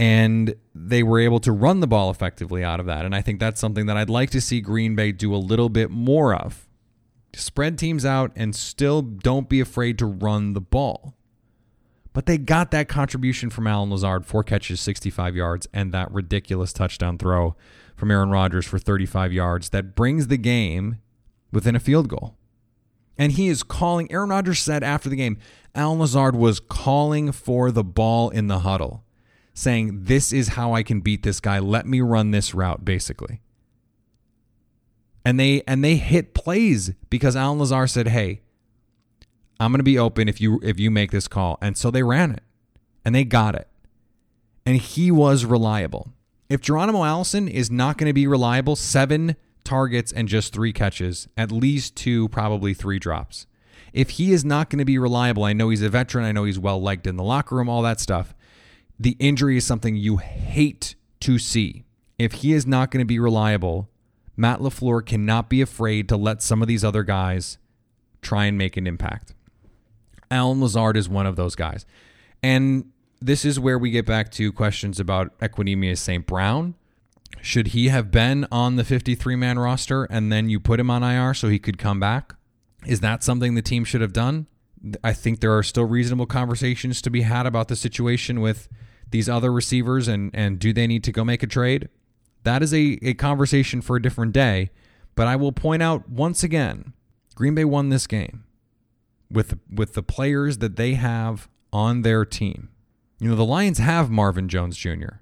And 0.00 0.54
they 0.74 1.02
were 1.02 1.20
able 1.20 1.40
to 1.40 1.52
run 1.52 1.80
the 1.80 1.86
ball 1.86 2.10
effectively 2.10 2.64
out 2.64 2.80
of 2.80 2.86
that. 2.86 3.04
And 3.04 3.14
I 3.14 3.20
think 3.20 3.38
that's 3.38 3.60
something 3.60 3.84
that 3.84 3.98
I'd 3.98 4.08
like 4.08 4.30
to 4.30 4.40
see 4.40 4.62
Green 4.62 4.96
Bay 4.96 5.12
do 5.12 5.34
a 5.34 5.36
little 5.36 5.68
bit 5.68 5.90
more 5.90 6.34
of. 6.34 6.66
Spread 7.34 7.78
teams 7.78 8.04
out 8.04 8.32
and 8.34 8.56
still 8.56 9.02
don't 9.02 9.48
be 9.48 9.60
afraid 9.60 9.98
to 9.98 10.06
run 10.06 10.54
the 10.54 10.60
ball. 10.60 11.14
But 12.12 12.26
they 12.26 12.38
got 12.38 12.70
that 12.70 12.88
contribution 12.88 13.50
from 13.50 13.66
Allen 13.66 13.90
Lazard, 13.90 14.26
four 14.26 14.42
catches, 14.42 14.80
65 14.80 15.36
yards, 15.36 15.68
and 15.72 15.92
that 15.92 16.10
ridiculous 16.10 16.72
touchdown 16.72 17.18
throw 17.18 17.54
from 17.94 18.10
Aaron 18.10 18.30
Rodgers 18.30 18.66
for 18.66 18.78
35 18.78 19.32
yards 19.32 19.68
that 19.68 19.94
brings 19.94 20.26
the 20.28 20.38
game 20.38 20.98
within 21.52 21.76
a 21.76 21.80
field 21.80 22.08
goal. 22.08 22.36
And 23.18 23.32
he 23.32 23.48
is 23.48 23.62
calling, 23.62 24.10
Aaron 24.10 24.30
Rodgers 24.30 24.60
said 24.60 24.82
after 24.82 25.10
the 25.10 25.16
game, 25.16 25.36
Allen 25.74 25.98
Lazard 26.00 26.34
was 26.34 26.58
calling 26.58 27.32
for 27.32 27.70
the 27.70 27.84
ball 27.84 28.30
in 28.30 28.46
the 28.48 28.60
huddle, 28.60 29.04
saying, 29.60 30.04
This 30.04 30.32
is 30.32 30.48
how 30.48 30.72
I 30.72 30.82
can 30.82 31.00
beat 31.00 31.22
this 31.22 31.40
guy. 31.40 31.58
Let 31.58 31.86
me 31.86 32.00
run 32.00 32.30
this 32.30 32.54
route, 32.54 32.84
basically. 32.84 33.40
And 35.24 35.38
they 35.38 35.62
and 35.66 35.84
they 35.84 35.96
hit 35.96 36.34
plays 36.34 36.92
because 37.10 37.36
Allen 37.36 37.58
Lazard 37.58 37.90
said, 37.90 38.08
Hey, 38.08 38.40
I'm 39.58 39.72
gonna 39.72 39.82
be 39.82 39.98
open 39.98 40.28
if 40.28 40.40
you 40.40 40.60
if 40.62 40.80
you 40.80 40.90
make 40.90 41.10
this 41.10 41.28
call. 41.28 41.58
And 41.60 41.76
so 41.76 41.90
they 41.90 42.02
ran 42.02 42.32
it. 42.32 42.42
And 43.04 43.14
they 43.14 43.24
got 43.24 43.54
it. 43.54 43.68
And 44.66 44.76
he 44.76 45.10
was 45.10 45.44
reliable. 45.44 46.12
If 46.50 46.60
Geronimo 46.60 47.04
Allison 47.04 47.46
is 47.46 47.70
not 47.70 47.96
going 47.96 48.08
to 48.08 48.12
be 48.12 48.26
reliable, 48.26 48.74
seven 48.74 49.36
targets 49.62 50.10
and 50.12 50.26
just 50.26 50.52
three 50.52 50.72
catches, 50.72 51.28
at 51.36 51.52
least 51.52 51.94
two, 51.94 52.28
probably 52.28 52.74
three 52.74 52.98
drops. 52.98 53.46
If 53.92 54.10
he 54.10 54.32
is 54.32 54.44
not 54.44 54.68
going 54.68 54.80
to 54.80 54.84
be 54.84 54.98
reliable, 54.98 55.44
I 55.44 55.52
know 55.52 55.68
he's 55.68 55.82
a 55.82 55.88
veteran, 55.88 56.24
I 56.24 56.32
know 56.32 56.44
he's 56.44 56.58
well 56.58 56.82
liked 56.82 57.06
in 57.06 57.16
the 57.16 57.22
locker 57.22 57.54
room, 57.54 57.68
all 57.68 57.82
that 57.82 58.00
stuff. 58.00 58.34
The 59.00 59.16
injury 59.18 59.56
is 59.56 59.66
something 59.66 59.96
you 59.96 60.18
hate 60.18 60.94
to 61.20 61.38
see. 61.38 61.84
If 62.18 62.32
he 62.32 62.52
is 62.52 62.66
not 62.66 62.90
going 62.90 63.00
to 63.00 63.06
be 63.06 63.18
reliable, 63.18 63.88
Matt 64.36 64.60
LaFleur 64.60 65.04
cannot 65.04 65.48
be 65.48 65.62
afraid 65.62 66.06
to 66.10 66.18
let 66.18 66.42
some 66.42 66.60
of 66.60 66.68
these 66.68 66.84
other 66.84 67.02
guys 67.02 67.56
try 68.20 68.44
and 68.44 68.58
make 68.58 68.76
an 68.76 68.86
impact. 68.86 69.34
Allen 70.30 70.60
Lazard 70.60 70.98
is 70.98 71.08
one 71.08 71.24
of 71.24 71.36
those 71.36 71.54
guys. 71.54 71.86
And 72.42 72.92
this 73.22 73.46
is 73.46 73.58
where 73.58 73.78
we 73.78 73.90
get 73.90 74.04
back 74.04 74.30
to 74.32 74.52
questions 74.52 75.00
about 75.00 75.36
Equanimeous 75.38 75.98
St. 75.98 76.26
Brown 76.26 76.74
should 77.40 77.68
he 77.68 77.88
have 77.88 78.10
been 78.10 78.46
on 78.52 78.76
the 78.76 78.84
53 78.84 79.36
man 79.36 79.58
roster 79.58 80.04
and 80.04 80.30
then 80.30 80.48
you 80.48 80.60
put 80.60 80.78
him 80.78 80.90
on 80.90 81.02
IR 81.02 81.34
so 81.34 81.48
he 81.48 81.58
could 81.58 81.78
come 81.78 81.98
back? 81.98 82.34
Is 82.86 83.00
that 83.00 83.22
something 83.22 83.54
the 83.54 83.62
team 83.62 83.84
should 83.84 84.00
have 84.00 84.12
done? 84.12 84.46
I 85.04 85.12
think 85.12 85.40
there 85.40 85.56
are 85.56 85.62
still 85.62 85.84
reasonable 85.84 86.26
conversations 86.26 87.02
to 87.02 87.10
be 87.10 87.22
had 87.22 87.46
about 87.46 87.68
the 87.68 87.76
situation 87.76 88.40
with 88.40 88.68
these 89.10 89.28
other 89.28 89.52
receivers 89.52 90.08
and, 90.08 90.30
and 90.34 90.58
do 90.58 90.72
they 90.72 90.86
need 90.86 91.04
to 91.04 91.12
go 91.12 91.24
make 91.24 91.42
a 91.42 91.46
trade? 91.46 91.88
That 92.44 92.62
is 92.62 92.72
a, 92.72 92.98
a 93.02 93.14
conversation 93.14 93.80
for 93.80 93.96
a 93.96 94.02
different 94.02 94.32
day. 94.32 94.70
But 95.14 95.26
I 95.26 95.36
will 95.36 95.52
point 95.52 95.82
out 95.82 96.08
once 96.08 96.42
again 96.42 96.92
Green 97.34 97.54
Bay 97.54 97.64
won 97.64 97.88
this 97.88 98.06
game 98.06 98.44
with, 99.30 99.58
with 99.70 99.94
the 99.94 100.02
players 100.02 100.58
that 100.58 100.76
they 100.76 100.94
have 100.94 101.48
on 101.72 102.02
their 102.02 102.24
team. 102.24 102.68
You 103.18 103.28
know, 103.30 103.36
the 103.36 103.44
Lions 103.44 103.78
have 103.78 104.10
Marvin 104.10 104.48
Jones 104.48 104.76
Jr 104.76 105.20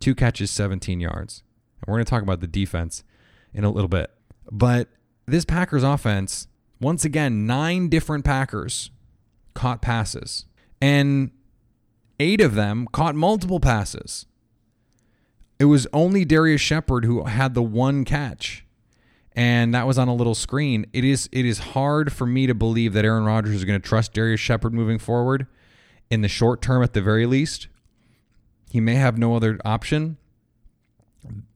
two 0.00 0.14
catches, 0.14 0.50
17 0.50 1.00
yards. 1.00 1.42
And 1.80 1.92
we're 1.92 1.98
going 1.98 2.04
to 2.04 2.10
talk 2.10 2.22
about 2.22 2.40
the 2.40 2.46
defense 2.46 3.04
in 3.52 3.64
a 3.64 3.70
little 3.70 3.88
bit. 3.88 4.10
But 4.50 4.88
this 5.26 5.44
Packers 5.44 5.82
offense, 5.82 6.48
once 6.80 7.04
again, 7.04 7.46
nine 7.46 7.88
different 7.88 8.24
Packers 8.24 8.90
caught 9.54 9.82
passes, 9.82 10.46
and 10.80 11.30
eight 12.20 12.40
of 12.40 12.54
them 12.54 12.86
caught 12.92 13.14
multiple 13.14 13.60
passes. 13.60 14.26
It 15.58 15.66
was 15.66 15.86
only 15.92 16.24
Darrius 16.24 16.60
Shepherd 16.60 17.04
who 17.04 17.24
had 17.24 17.54
the 17.54 17.62
one 17.62 18.04
catch, 18.04 18.64
and 19.32 19.74
that 19.74 19.86
was 19.86 19.98
on 19.98 20.08
a 20.08 20.14
little 20.14 20.34
screen. 20.34 20.86
It 20.92 21.04
is 21.04 21.28
it 21.32 21.44
is 21.44 21.58
hard 21.58 22.12
for 22.12 22.26
me 22.26 22.46
to 22.46 22.54
believe 22.54 22.92
that 22.92 23.04
Aaron 23.04 23.24
Rodgers 23.24 23.54
is 23.54 23.64
going 23.64 23.80
to 23.80 23.88
trust 23.88 24.12
Darrius 24.12 24.40
Shepherd 24.40 24.72
moving 24.72 24.98
forward 24.98 25.46
in 26.10 26.20
the 26.20 26.28
short 26.28 26.62
term 26.62 26.82
at 26.82 26.92
the 26.92 27.02
very 27.02 27.26
least 27.26 27.68
he 28.70 28.80
may 28.80 28.94
have 28.94 29.18
no 29.18 29.34
other 29.34 29.58
option. 29.64 30.18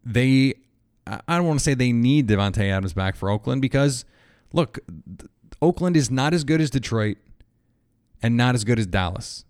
They, 0.05 0.55
I 1.07 1.37
don't 1.37 1.47
want 1.47 1.61
to 1.61 1.65
say 1.65 1.75
they 1.75 1.93
need 1.93 2.27
Davante 2.27 2.71
Adams 2.71 2.95
back 2.95 3.17
for 3.17 3.31
Oakland 3.31 3.63
because, 3.63 4.05
look, 4.53 4.79
Oakland 5.61 5.97
is 5.97 6.11
not 6.11 6.35
as 6.35 6.45
good 6.45 6.61
as 6.61 6.71
Detroit 6.71 7.19
and 8.23 8.37
not 8.37 8.55
as 8.55 8.65
good 8.65 8.79
as 8.79 8.87
Dallas. 8.87 9.45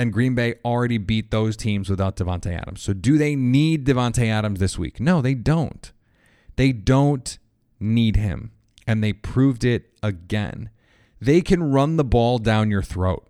And 0.00 0.14
Green 0.14 0.34
Bay 0.34 0.54
already 0.64 0.96
beat 0.96 1.30
those 1.30 1.58
teams 1.58 1.90
without 1.90 2.16
Davante 2.16 2.58
Adams. 2.58 2.80
So 2.80 2.94
do 2.94 3.18
they 3.18 3.36
need 3.36 3.84
Davante 3.84 4.26
Adams 4.26 4.58
this 4.58 4.78
week? 4.78 4.98
No, 4.98 5.20
they 5.20 5.34
don't. 5.34 5.92
They 6.56 6.72
don't 6.72 7.36
need 7.78 8.16
him. 8.16 8.52
And 8.86 9.04
they 9.04 9.12
proved 9.12 9.62
it 9.62 9.90
again. 10.02 10.70
They 11.20 11.42
can 11.42 11.62
run 11.62 11.98
the 11.98 12.04
ball 12.04 12.38
down 12.38 12.70
your 12.70 12.80
throat. 12.80 13.28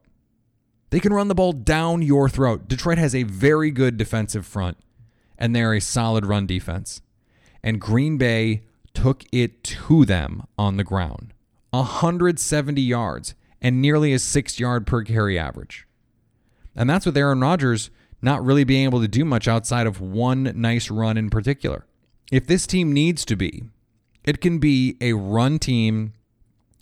They 0.90 1.00
can 1.00 1.12
run 1.12 1.26
the 1.26 1.34
ball 1.34 1.52
down 1.52 2.02
your 2.02 2.28
throat. 2.28 2.68
Detroit 2.68 2.98
has 2.98 3.16
a 3.16 3.24
very 3.24 3.72
good 3.72 3.96
defensive 3.96 4.46
front, 4.46 4.76
and 5.36 5.56
they're 5.56 5.74
a 5.74 5.80
solid 5.80 6.24
run 6.24 6.46
defense. 6.46 7.02
And 7.64 7.80
Green 7.80 8.16
Bay 8.16 8.62
took 8.94 9.24
it 9.32 9.64
to 9.64 10.04
them 10.04 10.44
on 10.56 10.76
the 10.76 10.84
ground 10.84 11.34
170 11.70 12.80
yards 12.80 13.34
and 13.60 13.82
nearly 13.82 14.12
a 14.12 14.20
six 14.20 14.60
yard 14.60 14.86
per 14.86 15.02
carry 15.02 15.36
average. 15.36 15.88
And 16.74 16.88
that's 16.88 17.06
with 17.06 17.16
Aaron 17.16 17.40
Rodgers 17.40 17.90
not 18.22 18.44
really 18.44 18.64
being 18.64 18.84
able 18.84 19.00
to 19.00 19.08
do 19.08 19.24
much 19.24 19.48
outside 19.48 19.86
of 19.86 20.00
one 20.00 20.52
nice 20.54 20.90
run 20.90 21.16
in 21.16 21.30
particular. 21.30 21.86
If 22.30 22.46
this 22.46 22.66
team 22.66 22.92
needs 22.92 23.24
to 23.24 23.36
be, 23.36 23.64
it 24.24 24.40
can 24.40 24.58
be 24.58 24.96
a 25.00 25.14
run 25.14 25.58
team 25.58 26.12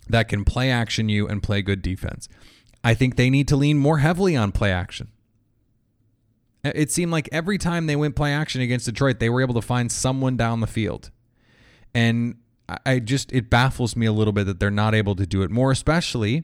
that 0.07 0.27
can 0.27 0.43
play 0.43 0.69
action 0.69 1.09
you 1.09 1.27
and 1.27 1.41
play 1.41 1.61
good 1.61 1.81
defense. 1.81 2.27
I 2.83 2.93
think 2.93 3.15
they 3.15 3.29
need 3.29 3.47
to 3.49 3.55
lean 3.55 3.77
more 3.77 3.99
heavily 3.99 4.35
on 4.35 4.51
play 4.51 4.71
action. 4.71 5.09
It 6.63 6.91
seemed 6.91 7.11
like 7.11 7.29
every 7.31 7.57
time 7.57 7.87
they 7.87 7.95
went 7.95 8.15
play 8.15 8.33
action 8.33 8.61
against 8.61 8.85
Detroit, 8.85 9.19
they 9.19 9.29
were 9.29 9.41
able 9.41 9.53
to 9.53 9.61
find 9.61 9.91
someone 9.91 10.35
down 10.35 10.59
the 10.59 10.67
field. 10.67 11.09
And 11.93 12.35
I 12.85 12.99
just, 12.99 13.31
it 13.31 13.49
baffles 13.49 13.95
me 13.95 14.05
a 14.05 14.11
little 14.11 14.33
bit 14.33 14.45
that 14.45 14.59
they're 14.59 14.69
not 14.69 14.93
able 14.93 15.15
to 15.15 15.25
do 15.25 15.41
it 15.41 15.49
more, 15.49 15.71
especially 15.71 16.43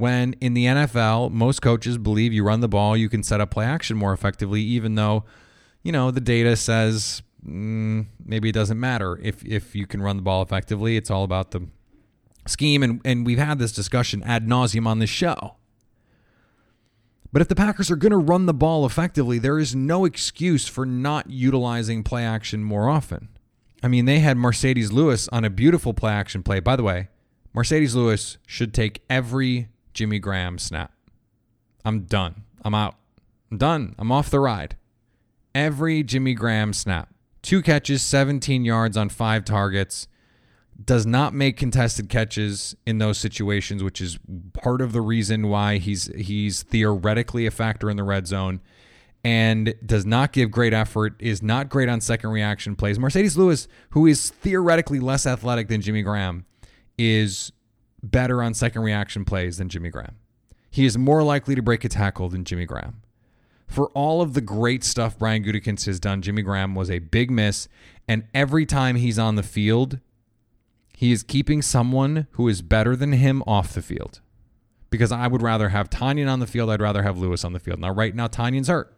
when 0.00 0.34
in 0.40 0.54
the 0.54 0.64
NFL, 0.66 1.30
most 1.30 1.62
coaches 1.62 1.98
believe 1.98 2.32
you 2.32 2.42
run 2.42 2.60
the 2.60 2.68
ball, 2.68 2.96
you 2.96 3.08
can 3.08 3.22
set 3.22 3.40
up 3.40 3.50
play 3.50 3.64
action 3.64 3.96
more 3.96 4.12
effectively, 4.12 4.62
even 4.62 4.94
though, 4.94 5.24
you 5.82 5.92
know, 5.92 6.10
the 6.10 6.20
data 6.20 6.56
says 6.56 7.22
mm, 7.46 8.06
maybe 8.24 8.48
it 8.48 8.52
doesn't 8.52 8.80
matter 8.80 9.18
if, 9.22 9.44
if 9.44 9.74
you 9.74 9.86
can 9.86 10.02
run 10.02 10.16
the 10.16 10.22
ball 10.22 10.42
effectively. 10.42 10.96
It's 10.96 11.10
all 11.10 11.24
about 11.24 11.50
the 11.52 11.68
scheme, 12.46 12.82
and, 12.82 13.00
and 13.04 13.26
we've 13.26 13.38
had 13.38 13.58
this 13.58 13.72
discussion 13.72 14.22
ad 14.24 14.46
nauseum 14.46 14.86
on 14.86 14.98
this 14.98 15.10
show. 15.10 15.56
But 17.32 17.42
if 17.42 17.48
the 17.48 17.54
Packers 17.54 17.90
are 17.90 17.96
going 17.96 18.10
to 18.10 18.18
run 18.18 18.46
the 18.46 18.54
ball 18.54 18.84
effectively, 18.84 19.38
there 19.38 19.58
is 19.58 19.74
no 19.74 20.04
excuse 20.04 20.66
for 20.66 20.84
not 20.84 21.30
utilizing 21.30 22.02
play 22.02 22.24
action 22.24 22.64
more 22.64 22.88
often. 22.88 23.28
I 23.82 23.88
mean, 23.88 24.04
they 24.04 24.18
had 24.18 24.36
Marcedes 24.36 24.92
Lewis 24.92 25.28
on 25.28 25.44
a 25.44 25.50
beautiful 25.50 25.94
play 25.94 26.12
action 26.12 26.42
play. 26.42 26.60
By 26.60 26.74
the 26.74 26.82
way, 26.82 27.08
Marcedes 27.54 27.94
Lewis 27.94 28.36
should 28.46 28.74
take 28.74 29.02
every 29.08 29.68
Jimmy 29.94 30.18
Graham 30.18 30.58
snap. 30.58 30.92
I'm 31.84 32.02
done. 32.02 32.44
I'm 32.64 32.74
out. 32.74 32.96
I'm 33.50 33.58
done. 33.58 33.94
I'm 33.98 34.12
off 34.12 34.30
the 34.30 34.40
ride. 34.40 34.76
Every 35.54 36.02
Jimmy 36.02 36.34
Graham 36.34 36.72
snap. 36.72 37.12
Two 37.42 37.62
catches, 37.62 38.02
17 38.02 38.64
yards 38.64 38.96
on 38.96 39.08
five 39.08 39.44
targets 39.44 40.06
does 40.82 41.06
not 41.06 41.34
make 41.34 41.56
contested 41.56 42.08
catches 42.08 42.74
in 42.86 42.98
those 42.98 43.18
situations, 43.18 43.82
which 43.82 44.00
is 44.00 44.18
part 44.52 44.80
of 44.80 44.92
the 44.92 45.00
reason 45.00 45.48
why 45.48 45.78
he's 45.78 46.06
he's 46.16 46.62
theoretically 46.62 47.46
a 47.46 47.50
factor 47.50 47.90
in 47.90 47.96
the 47.96 48.04
red 48.04 48.26
zone 48.26 48.60
and 49.22 49.74
does 49.84 50.06
not 50.06 50.32
give 50.32 50.50
great 50.50 50.72
effort, 50.72 51.14
is 51.18 51.42
not 51.42 51.68
great 51.68 51.88
on 51.88 52.00
second 52.00 52.30
reaction 52.30 52.74
plays. 52.74 52.98
Marcedes 52.98 53.36
Lewis, 53.36 53.68
who 53.90 54.06
is 54.06 54.30
theoretically 54.30 54.98
less 55.00 55.26
athletic 55.26 55.68
than 55.68 55.82
Jimmy 55.82 56.02
Graham, 56.02 56.46
is 56.96 57.52
better 58.02 58.42
on 58.42 58.54
second 58.54 58.82
reaction 58.82 59.24
plays 59.24 59.58
than 59.58 59.68
Jimmy 59.68 59.90
Graham. 59.90 60.16
He 60.70 60.84
is 60.84 60.96
more 60.96 61.22
likely 61.22 61.54
to 61.54 61.62
break 61.62 61.84
a 61.84 61.88
tackle 61.88 62.28
than 62.28 62.44
Jimmy 62.44 62.64
Graham. 62.64 63.02
For 63.66 63.88
all 63.88 64.20
of 64.20 64.34
the 64.34 64.40
great 64.40 64.82
stuff 64.82 65.18
Brian 65.18 65.44
Gutekunst 65.44 65.86
has 65.86 66.00
done, 66.00 66.22
Jimmy 66.22 66.42
Graham 66.42 66.74
was 66.74 66.90
a 66.90 66.98
big 66.98 67.30
miss. 67.30 67.68
And 68.08 68.24
every 68.34 68.66
time 68.66 68.96
he's 68.96 69.18
on 69.18 69.36
the 69.36 69.42
field, 69.42 70.00
he 70.96 71.12
is 71.12 71.22
keeping 71.22 71.62
someone 71.62 72.26
who 72.32 72.48
is 72.48 72.62
better 72.62 72.96
than 72.96 73.12
him 73.12 73.42
off 73.46 73.72
the 73.72 73.82
field. 73.82 74.20
Because 74.90 75.12
I 75.12 75.28
would 75.28 75.42
rather 75.42 75.68
have 75.68 75.88
Tonyan 75.88 76.30
on 76.30 76.40
the 76.40 76.48
field. 76.48 76.68
I'd 76.68 76.80
rather 76.80 77.04
have 77.04 77.16
Lewis 77.16 77.44
on 77.44 77.52
the 77.52 77.60
field. 77.60 77.78
Now, 77.78 77.92
right 77.92 78.14
now, 78.14 78.26
Tonyan's 78.26 78.68
hurt. 78.68 78.92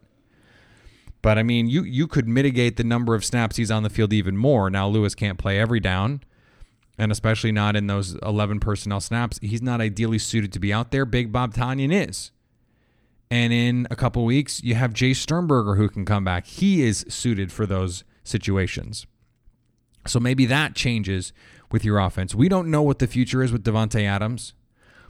But 1.23 1.37
I 1.37 1.43
mean, 1.43 1.67
you 1.69 1.83
you 1.83 2.05
could 2.05 2.27
mitigate 2.27 2.75
the 2.75 2.83
number 2.83 3.15
of 3.15 3.23
snaps 3.23 3.55
he's 3.55 3.71
on 3.71 3.81
the 3.81 3.89
field 3.89 4.11
even 4.13 4.37
more. 4.37 4.69
Now 4.69 4.87
Lewis 4.89 5.15
can't 5.15 5.39
play 5.39 5.57
every 5.57 5.79
down, 5.79 6.21
and 6.97 7.11
especially 7.11 7.51
not 7.51 7.75
in 7.75 7.87
those 7.87 8.15
11 8.23 8.59
personnel 8.59 8.99
snaps. 8.99 9.39
He's 9.41 9.61
not 9.61 9.81
ideally 9.81 10.19
suited 10.19 10.53
to 10.53 10.59
be 10.59 10.71
out 10.71 10.91
there. 10.91 11.05
Big 11.05 11.31
Bob 11.31 11.53
Tonyan 11.53 11.91
is. 12.07 12.31
And 13.31 13.51
in 13.51 13.87
a 13.89 13.95
couple 13.95 14.23
weeks, 14.25 14.63
you 14.63 14.75
have 14.75 14.93
Jace 14.93 15.15
Sternberger 15.15 15.75
who 15.75 15.89
can 15.89 16.05
come 16.05 16.23
back. 16.23 16.45
He 16.45 16.83
is 16.83 17.05
suited 17.09 17.51
for 17.51 17.65
those 17.65 18.03
situations. 18.23 19.07
So 20.05 20.19
maybe 20.19 20.45
that 20.45 20.75
changes 20.75 21.33
with 21.71 21.83
your 21.83 21.97
offense. 21.97 22.35
We 22.35 22.49
don't 22.49 22.69
know 22.69 22.83
what 22.83 22.99
the 22.99 23.07
future 23.07 23.41
is 23.41 23.51
with 23.51 23.63
Davante 23.63 24.03
Adams, 24.03 24.53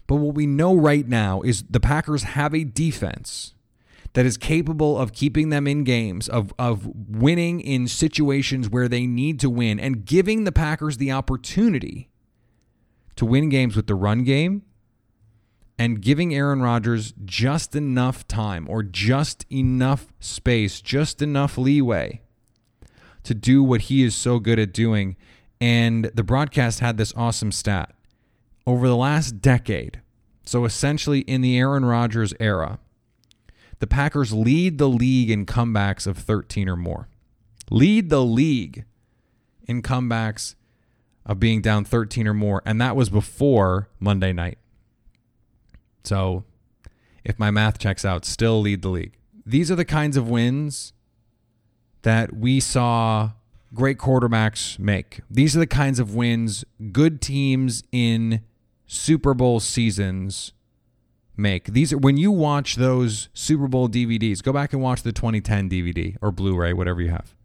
but 0.08 0.16
what 0.16 0.36
we 0.36 0.46
know 0.46 0.74
right 0.74 1.08
now 1.08 1.42
is 1.42 1.64
the 1.64 1.80
Packers 1.80 2.24
have 2.24 2.54
a 2.54 2.64
defense 2.64 3.54
that 4.14 4.26
is 4.26 4.38
capable 4.38 4.98
of 4.98 5.12
keeping 5.12 5.50
them 5.50 5.68
in 5.68 5.84
games, 5.84 6.30
of, 6.30 6.54
of 6.60 6.88
winning 7.10 7.60
in 7.60 7.88
situations 7.88 8.70
where 8.70 8.88
they 8.88 9.06
need 9.06 9.40
to 9.40 9.50
win, 9.50 9.80
and 9.80 10.06
giving 10.06 10.44
the 10.44 10.52
Packers 10.52 10.98
the 10.98 11.12
opportunity 11.12 12.10
to 13.16 13.26
win 13.26 13.50
games 13.50 13.76
with 13.76 13.88
the 13.88 13.96
run 13.96 14.24
game 14.24 14.64
and 15.78 16.02
giving 16.02 16.34
Aaron 16.34 16.62
Rodgers 16.62 17.14
just 17.26 17.76
enough 17.76 18.28
time 18.28 18.68
or 18.70 18.84
just 18.84 19.46
enough 19.52 20.14
space, 20.20 20.82
just 20.82 21.22
enough 21.22 21.58
leeway 21.58 22.22
to 23.24 23.34
do 23.34 23.64
what 23.64 23.82
he 23.82 24.04
is 24.04 24.16
so 24.16 24.40
good 24.40 24.60
at 24.60 24.74
doing. 24.74 25.16
And 25.60 26.06
the 26.14 26.24
broadcast 26.24 26.80
had 26.80 26.98
this 26.98 27.14
awesome 27.16 27.52
stat. 27.52 27.94
Over 28.66 28.88
the 28.88 28.96
last 28.96 29.42
decade, 29.42 30.02
so 30.46 30.64
essentially 30.64 31.20
in 31.22 31.42
the 31.42 31.58
Aaron 31.58 31.84
Rodgers 31.84 32.34
era, 32.40 32.80
the 33.80 33.88
Packers 33.88 34.34
lead 34.34 34.78
the 34.78 34.90
league 34.90 35.30
in 35.30 35.46
comebacks 35.46 36.08
of 36.08 36.18
13 36.18 36.70
or 36.70 36.76
more. 36.76 37.08
Lead 37.70 38.10
the 38.10 38.24
league 38.24 38.86
in 39.68 39.82
comebacks 39.82 40.56
of 41.26 41.40
being 41.40 41.62
down 41.62 41.86
13 41.86 42.28
or 42.28 42.34
more. 42.34 42.62
And 42.66 42.80
that 42.82 42.96
was 42.96 43.10
before 43.10 43.90
Monday 44.00 44.34
night. 44.34 44.58
So 46.04 46.44
if 47.24 47.40
my 47.40 47.52
math 47.52 47.80
checks 47.80 48.04
out, 48.04 48.26
still 48.26 48.60
lead 48.62 48.82
the 48.82 48.90
league. 48.90 49.18
These 49.46 49.72
are 49.72 49.76
the 49.76 49.86
kinds 49.86 50.18
of 50.18 50.30
wins 50.30 50.94
that 52.02 52.34
we 52.34 52.60
saw 52.60 53.32
great 53.74 53.98
quarterbacks 53.98 54.78
make. 54.78 55.22
These 55.30 55.56
are 55.56 55.60
the 55.60 55.68
kinds 55.68 56.00
of 56.00 56.14
wins 56.14 56.64
good 56.92 57.22
teams 57.22 57.84
in 57.92 58.42
Super 58.86 59.34
Bowl 59.34 59.60
seasons 59.60 60.52
make. 61.36 61.66
These 61.66 61.94
are 61.94 61.98
when 61.98 62.18
you 62.18 62.32
watch 62.32 62.76
those 62.76 63.30
Super 63.34 63.68
Bowl 63.68 63.90
DVDs, 63.90 64.44
go 64.44 64.54
back 64.54 64.74
and 64.74 64.82
watch 64.82 65.04
the 65.04 65.12
2010 65.12 65.70
DVD 65.70 66.18
or 66.22 66.32
Blu-ray, 66.32 66.74
whatever 66.74 67.02
you 67.02 67.10
have. 67.10 67.36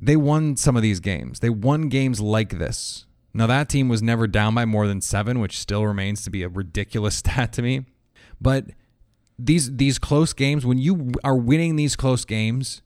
They 0.00 0.16
won 0.16 0.56
some 0.56 0.76
of 0.76 0.82
these 0.82 1.00
games. 1.00 1.40
They 1.40 1.50
won 1.50 1.88
games 1.88 2.20
like 2.20 2.58
this. 2.58 3.06
Now 3.34 3.46
that 3.46 3.68
team 3.68 3.88
was 3.88 4.02
never 4.02 4.26
down 4.26 4.54
by 4.54 4.64
more 4.64 4.86
than 4.86 5.00
7, 5.00 5.38
which 5.40 5.58
still 5.58 5.86
remains 5.86 6.24
to 6.24 6.30
be 6.30 6.42
a 6.42 6.48
ridiculous 6.48 7.16
stat 7.16 7.52
to 7.54 7.62
me. 7.62 7.84
But 8.40 8.66
these 9.38 9.76
these 9.76 9.98
close 9.98 10.32
games 10.32 10.66
when 10.66 10.78
you 10.78 11.12
are 11.24 11.36
winning 11.36 11.76
these 11.76 11.96
close 11.96 12.24
games, 12.24 12.82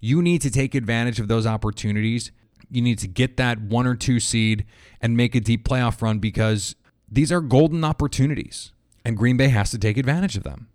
you 0.00 0.22
need 0.22 0.42
to 0.42 0.50
take 0.50 0.74
advantage 0.74 1.20
of 1.20 1.28
those 1.28 1.46
opportunities. 1.46 2.32
You 2.70 2.82
need 2.82 2.98
to 3.00 3.08
get 3.08 3.36
that 3.36 3.60
one 3.60 3.86
or 3.86 3.94
two 3.94 4.18
seed 4.18 4.64
and 5.00 5.16
make 5.16 5.34
a 5.34 5.40
deep 5.40 5.66
playoff 5.66 6.00
run 6.00 6.18
because 6.18 6.74
these 7.10 7.30
are 7.30 7.42
golden 7.42 7.84
opportunities, 7.84 8.71
and 9.04 9.16
Green 9.16 9.36
Bay 9.36 9.48
has 9.48 9.70
to 9.70 9.78
take 9.78 9.96
advantage 9.96 10.36
of 10.36 10.42
them. 10.42 10.68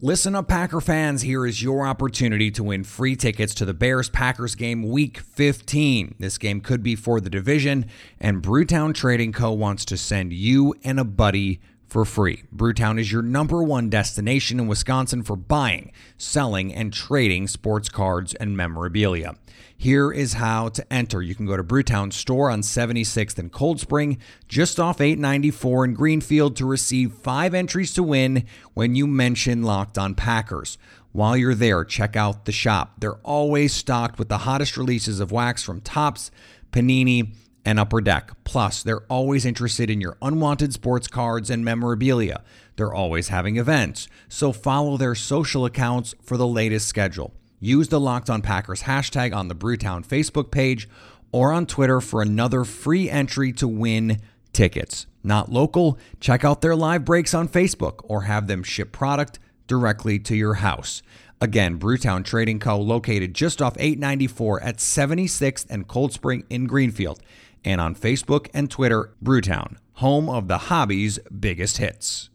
Listen 0.00 0.36
up, 0.36 0.46
Packer 0.46 0.80
fans. 0.80 1.22
Here 1.22 1.44
is 1.44 1.60
your 1.60 1.84
opportunity 1.84 2.52
to 2.52 2.62
win 2.62 2.84
free 2.84 3.16
tickets 3.16 3.52
to 3.54 3.64
the 3.64 3.74
Bears 3.74 4.08
Packers 4.08 4.54
game 4.54 4.88
week 4.88 5.18
15. 5.18 6.14
This 6.20 6.38
game 6.38 6.60
could 6.60 6.84
be 6.84 6.94
for 6.94 7.20
the 7.20 7.28
division, 7.28 7.86
and 8.20 8.40
Brewtown 8.40 8.94
Trading 8.94 9.32
Co. 9.32 9.50
wants 9.50 9.84
to 9.86 9.96
send 9.96 10.32
you 10.32 10.72
and 10.84 11.00
a 11.00 11.04
buddy 11.04 11.60
for 11.88 12.04
free. 12.04 12.44
Brewtown 12.54 13.00
is 13.00 13.10
your 13.10 13.22
number 13.22 13.62
one 13.62 13.88
destination 13.88 14.60
in 14.60 14.68
Wisconsin 14.68 15.22
for 15.22 15.36
buying, 15.36 15.90
selling, 16.16 16.74
and 16.74 16.92
trading 16.92 17.48
sports 17.48 17.88
cards 17.88 18.34
and 18.34 18.56
memorabilia. 18.56 19.34
Here 19.76 20.10
is 20.10 20.34
how 20.34 20.68
to 20.70 20.92
enter. 20.92 21.22
You 21.22 21.34
can 21.34 21.46
go 21.46 21.56
to 21.56 21.64
Brewtown 21.64 22.12
store 22.12 22.50
on 22.50 22.62
76th 22.62 23.38
and 23.38 23.52
Cold 23.52 23.80
Spring, 23.80 24.18
just 24.48 24.80
off 24.80 25.00
894 25.00 25.84
in 25.84 25.94
Greenfield, 25.94 26.56
to 26.56 26.66
receive 26.66 27.12
five 27.12 27.54
entries 27.54 27.94
to 27.94 28.02
win 28.02 28.44
when 28.74 28.94
you 28.94 29.06
mention 29.06 29.62
Locked 29.62 29.96
on 29.96 30.14
Packers. 30.14 30.78
While 31.12 31.36
you're 31.36 31.54
there, 31.54 31.84
check 31.84 32.16
out 32.16 32.44
the 32.44 32.52
shop. 32.52 32.94
They're 32.98 33.20
always 33.24 33.72
stocked 33.72 34.18
with 34.18 34.28
the 34.28 34.38
hottest 34.38 34.76
releases 34.76 35.20
of 35.20 35.32
wax 35.32 35.62
from 35.62 35.80
Topps, 35.80 36.30
Panini, 36.72 37.34
and 37.68 37.78
Upper 37.78 38.00
Deck. 38.00 38.30
Plus, 38.44 38.82
they're 38.82 39.04
always 39.10 39.44
interested 39.44 39.90
in 39.90 40.00
your 40.00 40.16
unwanted 40.22 40.72
sports 40.72 41.06
cards 41.06 41.50
and 41.50 41.62
memorabilia. 41.62 42.42
They're 42.76 42.94
always 42.94 43.28
having 43.28 43.58
events, 43.58 44.08
so 44.26 44.52
follow 44.52 44.96
their 44.96 45.14
social 45.14 45.66
accounts 45.66 46.14
for 46.22 46.38
the 46.38 46.46
latest 46.46 46.88
schedule. 46.88 47.34
Use 47.60 47.88
the 47.88 48.00
Locked 48.00 48.30
On 48.30 48.40
Packers 48.40 48.84
hashtag 48.84 49.36
on 49.36 49.48
the 49.48 49.54
Brewtown 49.54 50.02
Facebook 50.06 50.50
page 50.50 50.88
or 51.30 51.52
on 51.52 51.66
Twitter 51.66 52.00
for 52.00 52.22
another 52.22 52.64
free 52.64 53.10
entry 53.10 53.52
to 53.52 53.68
win 53.68 54.22
tickets. 54.54 55.06
Not 55.22 55.52
local? 55.52 55.98
Check 56.20 56.46
out 56.46 56.62
their 56.62 56.74
live 56.74 57.04
breaks 57.04 57.34
on 57.34 57.48
Facebook 57.48 58.00
or 58.04 58.22
have 58.22 58.46
them 58.46 58.62
ship 58.62 58.92
product 58.92 59.38
directly 59.66 60.18
to 60.20 60.34
your 60.34 60.54
house. 60.54 61.02
Again, 61.38 61.78
Brewtown 61.78 62.24
Trading 62.24 62.60
Co. 62.60 62.80
located 62.80 63.34
just 63.34 63.60
off 63.60 63.76
894 63.78 64.62
at 64.62 64.78
76th 64.78 65.66
and 65.68 65.86
Cold 65.86 66.14
Spring 66.14 66.44
in 66.48 66.66
Greenfield. 66.66 67.20
And 67.68 67.82
on 67.82 67.94
Facebook 67.94 68.48
and 68.54 68.70
Twitter, 68.70 69.14
Brewtown, 69.22 69.76
home 69.92 70.30
of 70.30 70.48
the 70.48 70.56
hobby's 70.56 71.18
biggest 71.38 71.76
hits. 71.76 72.30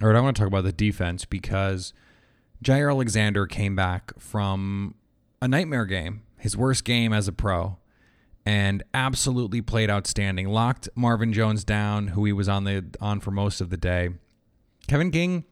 All 0.00 0.06
right, 0.06 0.16
I 0.16 0.20
want 0.20 0.36
to 0.36 0.40
talk 0.40 0.46
about 0.46 0.62
the 0.62 0.70
defense 0.70 1.24
because 1.24 1.92
Jaire 2.62 2.88
Alexander 2.88 3.48
came 3.48 3.74
back 3.74 4.12
from 4.20 4.94
a 5.42 5.48
nightmare 5.48 5.86
game, 5.86 6.22
his 6.38 6.56
worst 6.56 6.84
game 6.84 7.12
as 7.12 7.26
a 7.26 7.32
pro, 7.32 7.78
and 8.44 8.84
absolutely 8.94 9.60
played 9.60 9.90
outstanding. 9.90 10.46
Locked 10.46 10.88
Marvin 10.94 11.32
Jones 11.32 11.64
down, 11.64 12.08
who 12.08 12.24
he 12.26 12.32
was 12.32 12.48
on 12.48 12.62
the 12.62 12.84
on 13.00 13.18
for 13.18 13.32
most 13.32 13.60
of 13.60 13.70
the 13.70 13.76
day. 13.76 14.10
Kevin 14.86 15.10
King, 15.10 15.46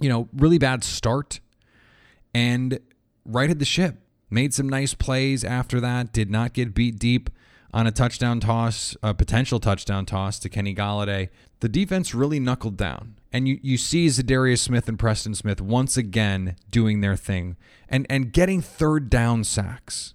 you 0.00 0.08
know, 0.08 0.30
really 0.32 0.56
bad 0.56 0.82
start 0.82 1.40
and 2.32 2.78
righted 3.26 3.58
the 3.58 3.66
ship. 3.66 3.98
Made 4.34 4.52
some 4.52 4.68
nice 4.68 4.94
plays 4.94 5.44
after 5.44 5.80
that, 5.80 6.12
did 6.12 6.28
not 6.28 6.54
get 6.54 6.74
beat 6.74 6.98
deep 6.98 7.30
on 7.72 7.86
a 7.86 7.92
touchdown 7.92 8.40
toss, 8.40 8.96
a 9.00 9.14
potential 9.14 9.60
touchdown 9.60 10.06
toss 10.06 10.40
to 10.40 10.48
Kenny 10.48 10.74
Golladay. 10.74 11.28
The 11.60 11.68
defense 11.68 12.16
really 12.16 12.40
knuckled 12.40 12.76
down. 12.76 13.14
And 13.32 13.46
you, 13.46 13.60
you 13.62 13.78
see 13.78 14.08
Za'Darius 14.08 14.58
Smith 14.58 14.88
and 14.88 14.98
Preston 14.98 15.36
Smith 15.36 15.60
once 15.60 15.96
again 15.96 16.56
doing 16.68 17.00
their 17.00 17.14
thing 17.14 17.56
and, 17.88 18.08
and 18.10 18.32
getting 18.32 18.60
third 18.60 19.08
down 19.08 19.44
sacks. 19.44 20.14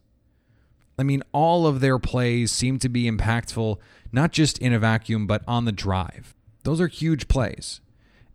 I 0.97 1.03
mean, 1.03 1.23
all 1.31 1.65
of 1.65 1.79
their 1.79 1.97
plays 1.97 2.51
seem 2.51 2.77
to 2.79 2.89
be 2.89 3.09
impactful, 3.09 3.77
not 4.11 4.33
just 4.33 4.57
in 4.57 4.73
a 4.73 4.79
vacuum, 4.79 5.27
but 5.27 5.43
on 5.47 5.63
the 5.63 5.71
drive. 5.71 6.35
Those 6.65 6.81
are 6.81 6.87
huge 6.87 7.29
plays. 7.29 7.79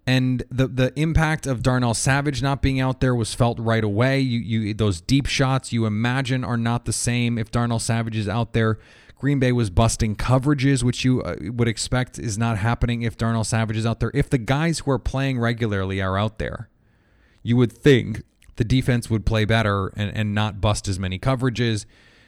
And 0.06 0.44
the 0.50 0.66
the 0.66 0.92
impact 1.00 1.46
of 1.46 1.62
Darnell 1.62 1.94
Savage 1.94 2.42
not 2.42 2.60
being 2.60 2.78
out 2.78 3.00
there 3.00 3.14
was 3.14 3.32
felt 3.32 3.58
right 3.58 3.82
away. 3.82 4.20
You 4.20 4.38
you 4.38 4.74
those 4.74 5.00
deep 5.00 5.26
shots 5.26 5.72
you 5.72 5.86
imagine 5.86 6.44
are 6.44 6.58
not 6.58 6.84
the 6.84 6.92
same 6.92 7.38
if 7.38 7.50
Darnell 7.50 7.78
Savage 7.78 8.16
is 8.16 8.28
out 8.28 8.52
there. 8.52 8.78
Green 9.16 9.38
Bay 9.38 9.52
was 9.52 9.70
busting 9.70 10.16
coverages, 10.16 10.82
which 10.82 11.04
you 11.04 11.22
uh, 11.22 11.36
would 11.40 11.68
expect 11.68 12.18
is 12.18 12.36
not 12.36 12.58
happening 12.58 13.00
if 13.02 13.16
Darnell 13.16 13.44
Savage 13.44 13.76
is 13.76 13.86
out 13.86 14.00
there. 14.00 14.10
If 14.12 14.28
the 14.28 14.36
guys 14.36 14.80
who 14.80 14.90
are 14.90 14.98
playing 14.98 15.38
regularly 15.38 16.02
are 16.02 16.18
out 16.18 16.38
there, 16.38 16.68
you 17.42 17.56
would 17.56 17.72
think 17.72 18.22
the 18.56 18.64
defense 18.64 19.08
would 19.08 19.24
play 19.24 19.46
better 19.46 19.88
and, 19.96 20.14
and 20.14 20.34
not 20.34 20.60
bust 20.60 20.88
as 20.88 20.98
many 20.98 21.18
coverages. 21.18 21.86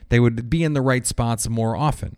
They 0.09 0.21
would 0.21 0.49
be 0.49 0.65
in 0.65 0.73
the 0.73 0.81
right 0.81 1.07
spots 1.07 1.49
more 1.49 1.77
often. 1.77 2.17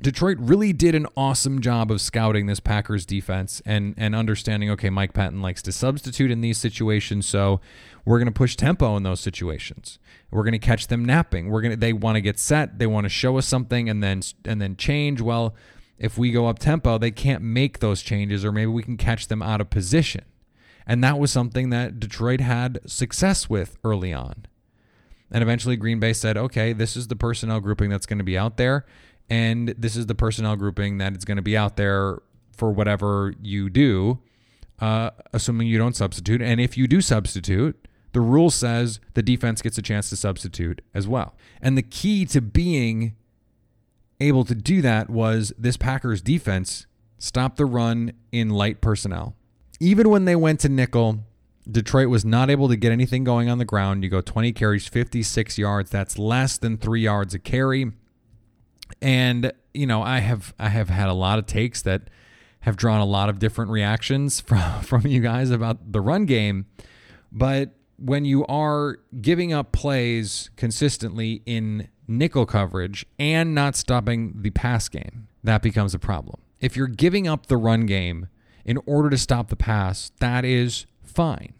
Detroit 0.00 0.38
really 0.40 0.72
did 0.72 0.94
an 0.94 1.06
awesome 1.16 1.60
job 1.60 1.90
of 1.90 2.00
scouting 2.00 2.46
this 2.46 2.60
Packers 2.60 3.04
defense 3.04 3.60
and 3.66 3.94
and 3.96 4.14
understanding 4.14 4.70
okay 4.70 4.90
Mike 4.90 5.12
Pettine 5.12 5.42
likes 5.42 5.60
to 5.62 5.72
substitute 5.72 6.30
in 6.30 6.40
these 6.40 6.56
situations 6.56 7.26
so 7.26 7.60
we're 8.08 8.18
going 8.18 8.26
to 8.26 8.32
push 8.32 8.56
tempo 8.56 8.96
in 8.96 9.02
those 9.02 9.20
situations. 9.20 9.98
We're 10.30 10.42
going 10.42 10.52
to 10.52 10.58
catch 10.58 10.86
them 10.86 11.04
napping. 11.04 11.50
We're 11.50 11.60
going 11.60 11.72
to 11.72 11.76
they 11.76 11.92
want 11.92 12.16
to 12.16 12.22
get 12.22 12.38
set, 12.38 12.78
they 12.78 12.86
want 12.86 13.04
to 13.04 13.10
show 13.10 13.36
us 13.36 13.46
something 13.46 13.90
and 13.90 14.02
then 14.02 14.22
and 14.44 14.62
then 14.62 14.76
change. 14.76 15.20
Well, 15.20 15.54
if 15.98 16.16
we 16.16 16.30
go 16.30 16.46
up 16.46 16.58
tempo, 16.58 16.96
they 16.96 17.10
can't 17.10 17.42
make 17.42 17.80
those 17.80 18.00
changes 18.00 18.44
or 18.44 18.52
maybe 18.52 18.68
we 18.68 18.82
can 18.82 18.96
catch 18.96 19.28
them 19.28 19.42
out 19.42 19.60
of 19.60 19.68
position. 19.68 20.24
And 20.86 21.04
that 21.04 21.18
was 21.18 21.30
something 21.30 21.68
that 21.68 22.00
Detroit 22.00 22.40
had 22.40 22.80
success 22.86 23.50
with 23.50 23.76
early 23.84 24.14
on. 24.14 24.46
And 25.30 25.42
eventually 25.42 25.76
Green 25.76 26.00
Bay 26.00 26.14
said, 26.14 26.38
"Okay, 26.38 26.72
this 26.72 26.96
is 26.96 27.08
the 27.08 27.16
personnel 27.16 27.60
grouping 27.60 27.90
that's 27.90 28.06
going 28.06 28.18
to 28.18 28.24
be 28.24 28.38
out 28.38 28.56
there." 28.56 28.86
And 29.30 29.68
this 29.78 29.96
is 29.96 30.06
the 30.06 30.14
personnel 30.14 30.56
grouping 30.56 30.98
that 30.98 31.16
is 31.16 31.24
going 31.24 31.36
to 31.36 31.42
be 31.42 31.56
out 31.56 31.76
there 31.76 32.20
for 32.56 32.72
whatever 32.72 33.34
you 33.42 33.68
do, 33.70 34.18
uh, 34.80 35.10
assuming 35.32 35.68
you 35.68 35.78
don't 35.78 35.96
substitute. 35.96 36.40
And 36.42 36.60
if 36.60 36.76
you 36.76 36.86
do 36.86 37.00
substitute, 37.00 37.88
the 38.12 38.20
rule 38.20 38.50
says 38.50 39.00
the 39.14 39.22
defense 39.22 39.62
gets 39.62 39.78
a 39.78 39.82
chance 39.82 40.08
to 40.10 40.16
substitute 40.16 40.80
as 40.94 41.06
well. 41.06 41.34
And 41.60 41.76
the 41.76 41.82
key 41.82 42.24
to 42.26 42.40
being 42.40 43.14
able 44.20 44.44
to 44.44 44.54
do 44.54 44.82
that 44.82 45.10
was 45.10 45.52
this 45.58 45.76
Packers 45.76 46.22
defense 46.22 46.86
stopped 47.18 47.56
the 47.56 47.66
run 47.66 48.12
in 48.32 48.48
light 48.48 48.80
personnel. 48.80 49.36
Even 49.80 50.08
when 50.08 50.24
they 50.24 50.34
went 50.34 50.60
to 50.60 50.68
nickel, 50.68 51.20
Detroit 51.70 52.08
was 52.08 52.24
not 52.24 52.50
able 52.50 52.68
to 52.68 52.76
get 52.76 52.92
anything 52.92 53.24
going 53.24 53.50
on 53.50 53.58
the 53.58 53.64
ground. 53.64 54.02
You 54.02 54.10
go 54.10 54.20
20 54.20 54.52
carries, 54.52 54.88
56 54.88 55.58
yards. 55.58 55.90
That's 55.90 56.18
less 56.18 56.56
than 56.56 56.78
three 56.78 57.02
yards 57.02 57.34
a 57.34 57.38
carry 57.38 57.92
and 59.00 59.52
you 59.74 59.86
know 59.86 60.02
i 60.02 60.18
have 60.18 60.54
i 60.58 60.68
have 60.68 60.88
had 60.88 61.08
a 61.08 61.14
lot 61.14 61.38
of 61.38 61.46
takes 61.46 61.82
that 61.82 62.08
have 62.60 62.76
drawn 62.76 63.00
a 63.00 63.04
lot 63.04 63.28
of 63.28 63.38
different 63.38 63.70
reactions 63.70 64.40
from 64.48 64.82
from 64.82 65.06
you 65.06 65.20
guys 65.20 65.50
about 65.50 65.92
the 65.92 66.00
run 66.00 66.26
game. 66.26 66.66
But 67.30 67.74
when 67.98 68.24
you 68.24 68.46
are 68.46 68.98
giving 69.20 69.52
up 69.52 69.72
plays 69.72 70.50
consistently 70.56 71.42
in 71.46 71.88
nickel 72.06 72.46
coverage 72.46 73.04
and 73.18 73.54
not 73.54 73.74
stopping 73.74 74.32
the 74.36 74.50
pass 74.50 74.88
game 74.88 75.28
that 75.42 75.62
becomes 75.62 75.94
a 75.94 75.98
problem. 75.98 76.40
If 76.60 76.76
you're 76.76 76.86
giving 76.86 77.26
up 77.28 77.46
the 77.46 77.56
run 77.56 77.86
game 77.86 78.28
in 78.64 78.78
order 78.86 79.10
to 79.10 79.18
stop 79.18 79.48
the 79.48 79.56
pass 79.56 80.12
that 80.20 80.44
is 80.44 80.86
fine. 81.02 81.54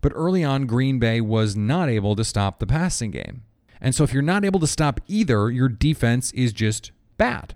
But 0.00 0.12
early 0.14 0.42
on 0.44 0.66
green 0.66 0.98
bay 0.98 1.20
was 1.20 1.56
not 1.56 1.88
able 1.88 2.16
to 2.16 2.24
stop 2.24 2.58
the 2.58 2.66
passing 2.66 3.10
game 3.10 3.42
and 3.80 3.94
so 3.94 4.04
if 4.04 4.12
you're 4.12 4.22
not 4.22 4.44
able 4.44 4.60
to 4.60 4.66
stop 4.66 5.00
either, 5.08 5.50
your 5.50 5.68
defense 5.68 6.32
is 6.32 6.52
just 6.52 6.92
bad. 7.16 7.54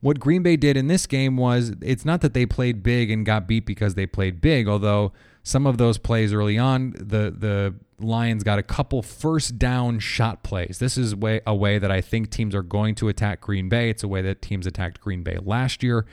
What 0.00 0.18
Green 0.18 0.42
Bay 0.42 0.56
did 0.56 0.76
in 0.76 0.86
this 0.86 1.06
game 1.06 1.36
was 1.36 1.72
it's 1.82 2.04
not 2.04 2.22
that 2.22 2.32
they 2.32 2.46
played 2.46 2.82
big 2.82 3.10
and 3.10 3.26
got 3.26 3.46
beat 3.46 3.66
because 3.66 3.94
they 3.94 4.06
played 4.06 4.40
big, 4.40 4.66
although 4.66 5.12
some 5.42 5.66
of 5.66 5.78
those 5.78 5.98
plays 5.98 6.32
early 6.32 6.58
on, 6.58 6.92
the 6.96 7.34
the 7.36 7.74
Lions 7.98 8.42
got 8.42 8.58
a 8.58 8.62
couple 8.62 9.02
first 9.02 9.58
down 9.58 9.98
shot 9.98 10.42
plays. 10.42 10.78
This 10.78 10.96
is 10.96 11.14
way, 11.14 11.40
a 11.46 11.54
way 11.54 11.78
that 11.78 11.90
I 11.90 12.00
think 12.00 12.30
teams 12.30 12.54
are 12.54 12.62
going 12.62 12.94
to 12.96 13.08
attack 13.08 13.42
Green 13.42 13.68
Bay. 13.68 13.90
It's 13.90 14.02
a 14.02 14.08
way 14.08 14.22
that 14.22 14.40
teams 14.40 14.66
attacked 14.66 15.00
Green 15.00 15.22
Bay 15.22 15.36
last 15.42 15.82
year. 15.82 16.06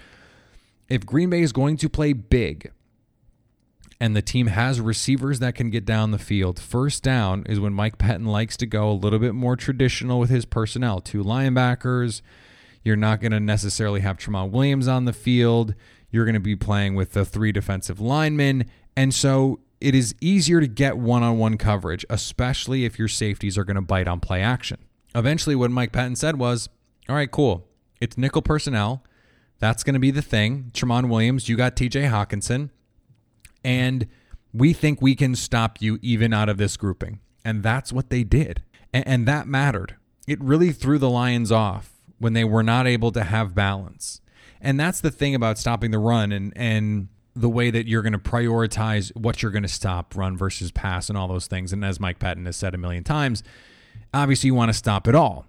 If 0.89 1.05
Green 1.05 1.29
Bay 1.29 1.41
is 1.41 1.53
going 1.53 1.77
to 1.77 1.89
play 1.89 2.13
big, 2.13 2.71
and 3.99 4.15
the 4.15 4.21
team 4.21 4.47
has 4.47 4.79
receivers 4.79 5.39
that 5.39 5.55
can 5.55 5.69
get 5.69 5.85
down 5.85 6.11
the 6.11 6.19
field. 6.19 6.59
First 6.59 7.01
down 7.03 7.43
is 7.47 7.59
when 7.59 7.73
Mike 7.73 7.97
Pettine 7.97 8.27
likes 8.27 8.55
to 8.57 8.65
go 8.65 8.89
a 8.89 8.93
little 8.93 9.19
bit 9.19 9.33
more 9.33 9.55
traditional 9.55 10.19
with 10.19 10.29
his 10.29 10.45
personnel. 10.45 10.99
Two 10.99 11.23
linebackers. 11.23 12.21
You're 12.83 12.95
not 12.95 13.21
going 13.21 13.31
to 13.31 13.39
necessarily 13.39 14.01
have 14.01 14.17
Tramon 14.17 14.51
Williams 14.51 14.87
on 14.87 15.05
the 15.05 15.13
field. 15.13 15.73
You're 16.11 16.25
going 16.25 16.35
to 16.35 16.39
be 16.39 16.55
playing 16.55 16.95
with 16.95 17.13
the 17.13 17.25
three 17.25 17.51
defensive 17.51 17.99
linemen. 17.99 18.69
And 18.95 19.13
so 19.13 19.59
it 19.81 19.95
is 19.95 20.15
easier 20.21 20.61
to 20.61 20.67
get 20.67 20.97
one 20.97 21.23
on 21.23 21.37
one 21.37 21.57
coverage, 21.57 22.05
especially 22.09 22.85
if 22.85 22.99
your 22.99 23.07
safeties 23.07 23.57
are 23.57 23.63
going 23.63 23.75
to 23.75 23.81
bite 23.81 24.07
on 24.07 24.19
play 24.19 24.41
action. 24.41 24.77
Eventually, 25.15 25.55
what 25.55 25.71
Mike 25.71 25.91
Pettine 25.91 26.15
said 26.15 26.37
was, 26.37 26.69
All 27.09 27.15
right, 27.15 27.29
cool. 27.29 27.67
It's 27.99 28.17
nickel 28.17 28.43
personnel. 28.43 29.03
That's 29.59 29.83
going 29.83 29.95
to 29.95 29.99
be 29.99 30.11
the 30.11 30.21
thing. 30.21 30.71
Tramon 30.73 31.09
Williams, 31.09 31.49
you 31.49 31.57
got 31.57 31.75
TJ 31.75 32.11
Hockenson 32.11 32.69
and 33.63 34.07
we 34.53 34.73
think 34.73 35.01
we 35.01 35.15
can 35.15 35.35
stop 35.35 35.81
you 35.81 35.99
even 36.01 36.33
out 36.33 36.49
of 36.49 36.57
this 36.57 36.77
grouping. 36.77 37.19
And 37.45 37.63
that's 37.63 37.93
what 37.93 38.09
they 38.09 38.23
did. 38.23 38.63
And, 38.93 39.07
and, 39.07 39.27
that 39.27 39.47
mattered. 39.47 39.95
It 40.27 40.41
really 40.41 40.71
threw 40.71 40.97
the 40.97 41.09
Lions 41.09 41.51
off 41.51 41.93
when 42.19 42.33
they 42.33 42.43
were 42.43 42.63
not 42.63 42.87
able 42.87 43.11
to 43.11 43.23
have 43.23 43.53
balance. 43.53 44.21
And 44.59 44.79
that's 44.79 45.01
the 45.01 45.11
thing 45.11 45.35
about 45.35 45.57
stopping 45.57 45.91
the 45.91 45.99
run 45.99 46.31
and, 46.31 46.51
and 46.55 47.09
the 47.35 47.49
way 47.49 47.69
that 47.69 47.87
you're 47.87 48.01
going 48.01 48.13
to 48.13 48.19
prioritize 48.19 49.15
what 49.15 49.41
you're 49.41 49.51
going 49.51 49.63
to 49.63 49.69
stop, 49.69 50.15
run 50.15 50.35
versus 50.35 50.71
pass, 50.71 51.09
and 51.09 51.17
all 51.17 51.27
those 51.27 51.47
things. 51.47 51.71
And 51.71 51.85
as 51.85 51.99
Mike 51.99 52.19
Pettine 52.19 52.45
has 52.47 52.57
said 52.57 52.73
a 52.73 52.77
million 52.77 53.03
times, 53.03 53.43
obviously 54.13 54.47
you 54.47 54.55
want 54.55 54.69
to 54.69 54.77
stop 54.77 55.07
it 55.07 55.15
all. 55.15 55.45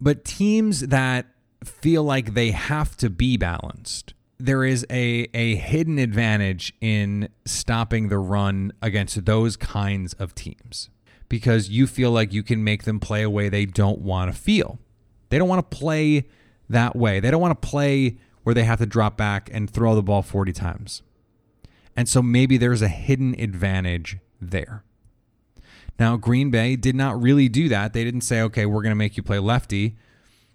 But 0.00 0.24
teams 0.24 0.80
that 0.88 1.26
feel 1.64 2.02
like 2.02 2.34
they 2.34 2.50
have 2.50 2.96
to 2.96 3.08
be 3.08 3.36
balanced 3.36 4.14
there 4.44 4.64
is 4.64 4.84
a 4.90 5.28
a 5.34 5.54
hidden 5.54 5.98
advantage 5.98 6.72
in 6.80 7.28
stopping 7.44 8.08
the 8.08 8.18
run 8.18 8.72
against 8.82 9.24
those 9.24 9.56
kinds 9.56 10.14
of 10.14 10.34
teams 10.34 10.90
because 11.28 11.68
you 11.68 11.86
feel 11.86 12.10
like 12.10 12.32
you 12.32 12.42
can 12.42 12.62
make 12.64 12.82
them 12.82 12.98
play 12.98 13.22
a 13.22 13.30
way 13.30 13.48
they 13.48 13.64
don't 13.64 14.00
want 14.00 14.32
to 14.32 14.38
feel. 14.38 14.78
They 15.30 15.38
don't 15.38 15.48
want 15.48 15.70
to 15.70 15.76
play 15.76 16.26
that 16.68 16.96
way. 16.96 17.20
They 17.20 17.30
don't 17.30 17.40
want 17.40 17.60
to 17.60 17.68
play 17.68 18.18
where 18.42 18.54
they 18.54 18.64
have 18.64 18.80
to 18.80 18.86
drop 18.86 19.16
back 19.16 19.48
and 19.52 19.70
throw 19.70 19.94
the 19.94 20.02
ball 20.02 20.22
40 20.22 20.52
times. 20.52 21.02
And 21.96 22.08
so 22.08 22.20
maybe 22.20 22.56
there's 22.56 22.82
a 22.82 22.88
hidden 22.88 23.38
advantage 23.38 24.18
there. 24.40 24.82
Now, 25.98 26.16
Green 26.16 26.50
Bay 26.50 26.74
did 26.76 26.96
not 26.96 27.20
really 27.20 27.48
do 27.48 27.68
that. 27.68 27.92
They 27.92 28.02
didn't 28.02 28.22
say, 28.22 28.42
okay, 28.42 28.66
we're 28.66 28.82
going 28.82 28.90
to 28.90 28.96
make 28.96 29.16
you 29.16 29.22
play 29.22 29.38
lefty, 29.38 29.96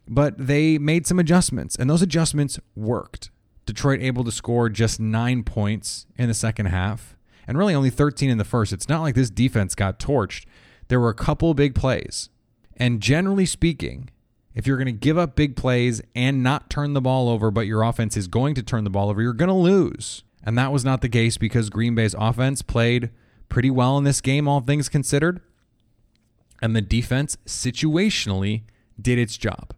but 0.07 0.35
they 0.37 0.77
made 0.77 1.07
some 1.07 1.19
adjustments, 1.19 1.75
and 1.75 1.89
those 1.89 2.01
adjustments 2.01 2.59
worked. 2.75 3.29
Detroit 3.67 4.01
able 4.01 4.23
to 4.23 4.31
score 4.31 4.69
just 4.69 4.99
nine 4.99 5.43
points 5.43 6.07
in 6.17 6.27
the 6.27 6.33
second 6.33 6.67
half 6.67 7.15
and 7.45 7.57
really 7.57 7.75
only 7.75 7.89
13 7.89 8.29
in 8.29 8.37
the 8.37 8.43
first. 8.43 8.73
It's 8.73 8.89
not 8.89 9.01
like 9.01 9.13
this 9.13 9.29
defense 9.29 9.75
got 9.75 9.99
torched. 9.99 10.45
There 10.87 10.99
were 10.99 11.09
a 11.09 11.13
couple 11.13 11.53
big 11.53 11.75
plays. 11.75 12.29
And 12.77 13.01
generally 13.01 13.45
speaking, 13.45 14.09
if 14.55 14.65
you're 14.65 14.77
going 14.77 14.87
to 14.87 14.91
give 14.91 15.17
up 15.17 15.35
big 15.35 15.55
plays 15.55 16.01
and 16.15 16.41
not 16.41 16.69
turn 16.69 16.93
the 16.93 17.01
ball 17.01 17.29
over, 17.29 17.51
but 17.51 17.67
your 17.67 17.83
offense 17.83 18.15
is 18.15 18.27
going 18.27 18.55
to 18.55 18.63
turn 18.63 18.85
the 18.85 18.89
ball 18.89 19.09
over, 19.09 19.21
you're 19.21 19.33
going 19.33 19.49
to 19.49 19.53
lose. 19.53 20.23
And 20.43 20.57
that 20.57 20.71
was 20.71 20.85
not 20.85 21.01
the 21.01 21.09
case 21.09 21.37
because 21.37 21.69
Green 21.69 21.93
Bay's 21.93 22.15
offense 22.17 22.61
played 22.61 23.09
pretty 23.49 23.69
well 23.69 23.97
in 23.97 24.05
this 24.05 24.21
game, 24.21 24.47
all 24.47 24.61
things 24.61 24.87
considered. 24.87 25.41
And 26.61 26.75
the 26.75 26.81
defense 26.81 27.37
situationally 27.45 28.63
did 28.99 29.19
its 29.19 29.37
job. 29.37 29.73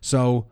So 0.00 0.46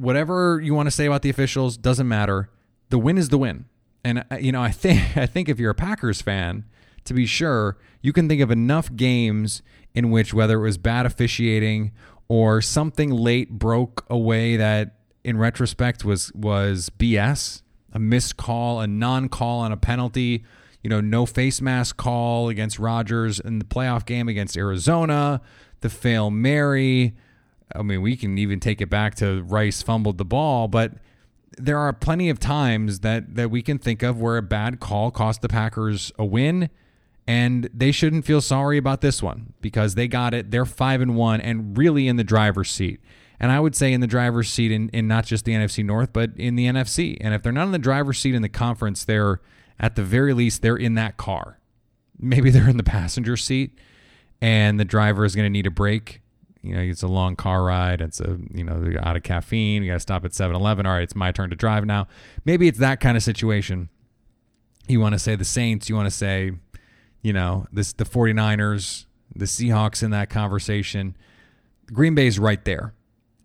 whatever 0.00 0.60
you 0.60 0.74
want 0.74 0.86
to 0.86 0.90
say 0.90 1.06
about 1.06 1.22
the 1.22 1.30
officials 1.30 1.76
doesn't 1.76 2.08
matter. 2.08 2.50
The 2.88 2.98
win 2.98 3.18
is 3.18 3.28
the 3.28 3.38
win. 3.38 3.66
And 4.02 4.24
uh, 4.30 4.36
you 4.36 4.52
know, 4.52 4.62
I 4.62 4.70
think 4.70 5.16
I 5.16 5.26
think 5.26 5.48
if 5.48 5.58
you're 5.58 5.70
a 5.70 5.74
Packers 5.74 6.22
fan, 6.22 6.64
to 7.04 7.14
be 7.14 7.26
sure, 7.26 7.76
you 8.00 8.12
can 8.12 8.28
think 8.28 8.40
of 8.40 8.50
enough 8.50 8.94
games 8.94 9.62
in 9.94 10.10
which 10.10 10.32
whether 10.32 10.58
it 10.58 10.62
was 10.62 10.78
bad 10.78 11.06
officiating 11.06 11.92
or 12.28 12.62
something 12.62 13.10
late 13.10 13.50
broke 13.50 14.06
away 14.08 14.56
that 14.56 14.96
in 15.24 15.36
retrospect 15.36 16.04
was 16.04 16.32
was 16.32 16.90
BS, 16.98 17.62
a 17.92 17.98
missed 17.98 18.36
call, 18.36 18.80
a 18.80 18.86
non-call 18.86 19.60
on 19.60 19.72
a 19.72 19.76
penalty, 19.76 20.44
you 20.82 20.88
know, 20.88 21.00
no 21.00 21.26
face 21.26 21.60
mask 21.60 21.96
call 21.96 22.48
against 22.48 22.78
Rodgers 22.78 23.38
in 23.38 23.58
the 23.58 23.64
playoff 23.64 24.06
game 24.06 24.28
against 24.28 24.56
Arizona, 24.56 25.42
the 25.80 25.90
fail 25.90 26.30
Mary, 26.30 27.14
I 27.74 27.82
mean, 27.82 28.02
we 28.02 28.16
can 28.16 28.38
even 28.38 28.60
take 28.60 28.80
it 28.80 28.90
back 28.90 29.14
to 29.16 29.42
Rice 29.42 29.82
fumbled 29.82 30.18
the 30.18 30.24
ball, 30.24 30.68
but 30.68 30.94
there 31.58 31.78
are 31.78 31.92
plenty 31.92 32.30
of 32.30 32.38
times 32.38 33.00
that 33.00 33.34
that 33.34 33.50
we 33.50 33.62
can 33.62 33.78
think 33.78 34.02
of 34.02 34.20
where 34.20 34.36
a 34.36 34.42
bad 34.42 34.80
call 34.80 35.10
cost 35.10 35.42
the 35.42 35.48
Packers 35.48 36.12
a 36.18 36.24
win 36.24 36.70
and 37.26 37.68
they 37.72 37.92
shouldn't 37.92 38.24
feel 38.24 38.40
sorry 38.40 38.76
about 38.76 39.02
this 39.02 39.22
one 39.22 39.52
because 39.60 39.94
they 39.94 40.08
got 40.08 40.34
it. 40.34 40.50
They're 40.50 40.64
5 40.64 41.00
and 41.00 41.14
1 41.14 41.40
and 41.40 41.78
really 41.78 42.08
in 42.08 42.16
the 42.16 42.24
driver's 42.24 42.70
seat. 42.70 43.00
And 43.38 43.52
I 43.52 43.60
would 43.60 43.76
say 43.76 43.92
in 43.92 44.00
the 44.00 44.06
driver's 44.06 44.50
seat 44.50 44.72
in, 44.72 44.88
in 44.88 45.06
not 45.06 45.26
just 45.26 45.44
the 45.44 45.52
NFC 45.52 45.84
North, 45.84 46.12
but 46.12 46.30
in 46.36 46.56
the 46.56 46.66
NFC. 46.66 47.16
And 47.20 47.32
if 47.32 47.42
they're 47.42 47.52
not 47.52 47.66
in 47.66 47.72
the 47.72 47.78
driver's 47.78 48.18
seat 48.18 48.34
in 48.34 48.42
the 48.42 48.48
conference, 48.48 49.04
they're 49.04 49.40
at 49.78 49.94
the 49.94 50.02
very 50.02 50.34
least 50.34 50.60
they're 50.60 50.76
in 50.76 50.94
that 50.94 51.18
car. 51.18 51.60
Maybe 52.18 52.50
they're 52.50 52.68
in 52.68 52.76
the 52.76 52.82
passenger 52.82 53.36
seat 53.36 53.78
and 54.40 54.80
the 54.80 54.84
driver 54.84 55.24
is 55.24 55.34
going 55.36 55.46
to 55.46 55.50
need 55.50 55.66
a 55.66 55.70
break 55.70 56.22
you 56.62 56.74
know, 56.74 56.80
it's 56.80 57.02
a 57.02 57.08
long 57.08 57.36
car 57.36 57.64
ride. 57.64 58.00
It's 58.00 58.20
a, 58.20 58.38
you 58.52 58.64
know, 58.64 58.82
you're 58.84 59.04
out 59.06 59.16
of 59.16 59.22
caffeine. 59.22 59.82
You 59.82 59.90
got 59.90 59.94
to 59.94 60.00
stop 60.00 60.24
at 60.24 60.34
7 60.34 60.54
Eleven. 60.54 60.86
All 60.86 60.92
right, 60.92 61.02
it's 61.02 61.16
my 61.16 61.32
turn 61.32 61.50
to 61.50 61.56
drive 61.56 61.86
now. 61.86 62.06
Maybe 62.44 62.68
it's 62.68 62.78
that 62.78 63.00
kind 63.00 63.16
of 63.16 63.22
situation. 63.22 63.88
You 64.86 65.00
want 65.00 65.14
to 65.14 65.18
say 65.18 65.36
the 65.36 65.44
Saints, 65.44 65.88
you 65.88 65.94
want 65.94 66.06
to 66.06 66.14
say, 66.14 66.52
you 67.22 67.32
know, 67.32 67.66
this 67.72 67.92
the 67.92 68.04
49ers, 68.04 69.06
the 69.34 69.44
Seahawks 69.44 70.02
in 70.02 70.10
that 70.10 70.30
conversation. 70.30 71.16
Green 71.92 72.14
Bay's 72.14 72.38
right 72.38 72.64
there. 72.64 72.94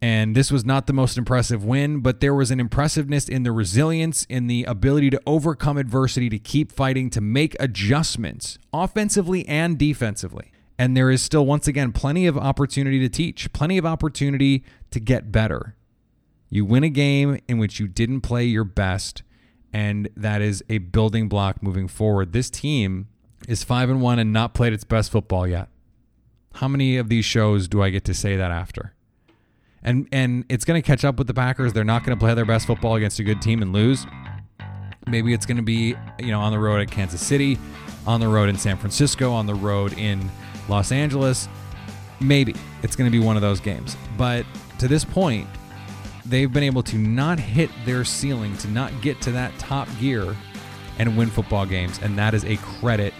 And 0.01 0.35
this 0.35 0.51
was 0.51 0.65
not 0.65 0.87
the 0.87 0.93
most 0.93 1.17
impressive 1.17 1.63
win, 1.63 2.01
but 2.01 2.19
there 2.19 2.35
was 2.35 2.51
an 2.51 2.59
impressiveness 2.59 3.27
in 3.27 3.43
the 3.43 3.51
resilience, 3.51 4.25
in 4.25 4.47
the 4.47 4.63
ability 4.65 5.09
to 5.11 5.21
overcome 5.25 5.77
adversity, 5.77 6.29
to 6.29 6.37
keep 6.37 6.71
fighting, 6.71 7.09
to 7.11 7.21
make 7.21 7.55
adjustments 7.59 8.59
offensively 8.73 9.47
and 9.47 9.79
defensively. 9.79 10.51
And 10.77 10.95
there 10.95 11.09
is 11.09 11.21
still, 11.21 11.45
once 11.45 11.67
again, 11.67 11.91
plenty 11.91 12.27
of 12.27 12.37
opportunity 12.37 12.99
to 12.99 13.09
teach, 13.09 13.51
plenty 13.53 13.77
of 13.77 13.85
opportunity 13.85 14.63
to 14.91 14.99
get 14.99 15.31
better. 15.31 15.75
You 16.49 16.65
win 16.65 16.83
a 16.83 16.89
game 16.89 17.39
in 17.47 17.57
which 17.57 17.79
you 17.79 17.87
didn't 17.87 18.21
play 18.21 18.45
your 18.45 18.63
best, 18.63 19.23
and 19.71 20.09
that 20.15 20.41
is 20.41 20.63
a 20.69 20.79
building 20.79 21.29
block 21.29 21.63
moving 21.63 21.87
forward. 21.87 22.33
This 22.33 22.49
team 22.49 23.07
is 23.47 23.63
5 23.63 23.89
and 23.89 24.01
1 24.01 24.19
and 24.19 24.33
not 24.33 24.53
played 24.53 24.73
its 24.73 24.83
best 24.83 25.11
football 25.11 25.47
yet. 25.47 25.69
How 26.55 26.67
many 26.67 26.97
of 26.97 27.09
these 27.09 27.25
shows 27.25 27.67
do 27.67 27.81
I 27.81 27.89
get 27.89 28.05
to 28.05 28.13
say 28.13 28.35
that 28.35 28.51
after? 28.51 28.93
And 29.83 30.07
and 30.11 30.45
it's 30.49 30.65
going 30.65 30.81
to 30.81 30.85
catch 30.85 31.05
up 31.05 31.17
with 31.17 31.27
the 31.27 31.33
Packers. 31.33 31.73
They're 31.73 31.83
not 31.83 32.03
going 32.03 32.17
to 32.17 32.19
play 32.19 32.33
their 32.33 32.45
best 32.45 32.65
football 32.65 32.95
against 32.95 33.19
a 33.19 33.23
good 33.23 33.41
team 33.41 33.61
and 33.61 33.71
lose. 33.71 34.05
Maybe 35.05 35.33
it's 35.33 35.45
going 35.45 35.57
to 35.57 35.63
be, 35.63 35.95
you 36.19 36.31
know, 36.31 36.39
on 36.39 36.51
the 36.51 36.57
road 36.57 36.81
at 36.81 36.89
Kansas 36.89 37.21
City, 37.21 37.59
on 38.07 38.19
the 38.19 38.27
road 38.27 38.49
in 38.49 38.57
San 38.57 38.77
Francisco, 38.77 39.31
on 39.31 39.45
the 39.45 39.53
road 39.53 39.93
in 39.93 40.31
Los 40.69 40.91
Angeles. 40.91 41.47
Maybe 42.19 42.55
it's 42.83 42.95
going 42.95 43.09
to 43.09 43.17
be 43.17 43.23
one 43.23 43.35
of 43.35 43.41
those 43.41 43.59
games. 43.59 43.97
But 44.17 44.45
to 44.79 44.87
this 44.87 45.03
point, 45.03 45.47
they've 46.25 46.51
been 46.51 46.63
able 46.63 46.83
to 46.83 46.97
not 46.97 47.39
hit 47.39 47.69
their 47.85 48.05
ceiling, 48.05 48.57
to 48.57 48.67
not 48.69 48.91
get 49.01 49.21
to 49.21 49.31
that 49.31 49.57
top 49.59 49.87
gear 49.99 50.35
and 50.97 51.17
win 51.17 51.29
football 51.29 51.65
games. 51.65 51.99
And 52.01 52.17
that 52.17 52.33
is 52.33 52.45
a 52.45 52.57
credit 52.57 53.13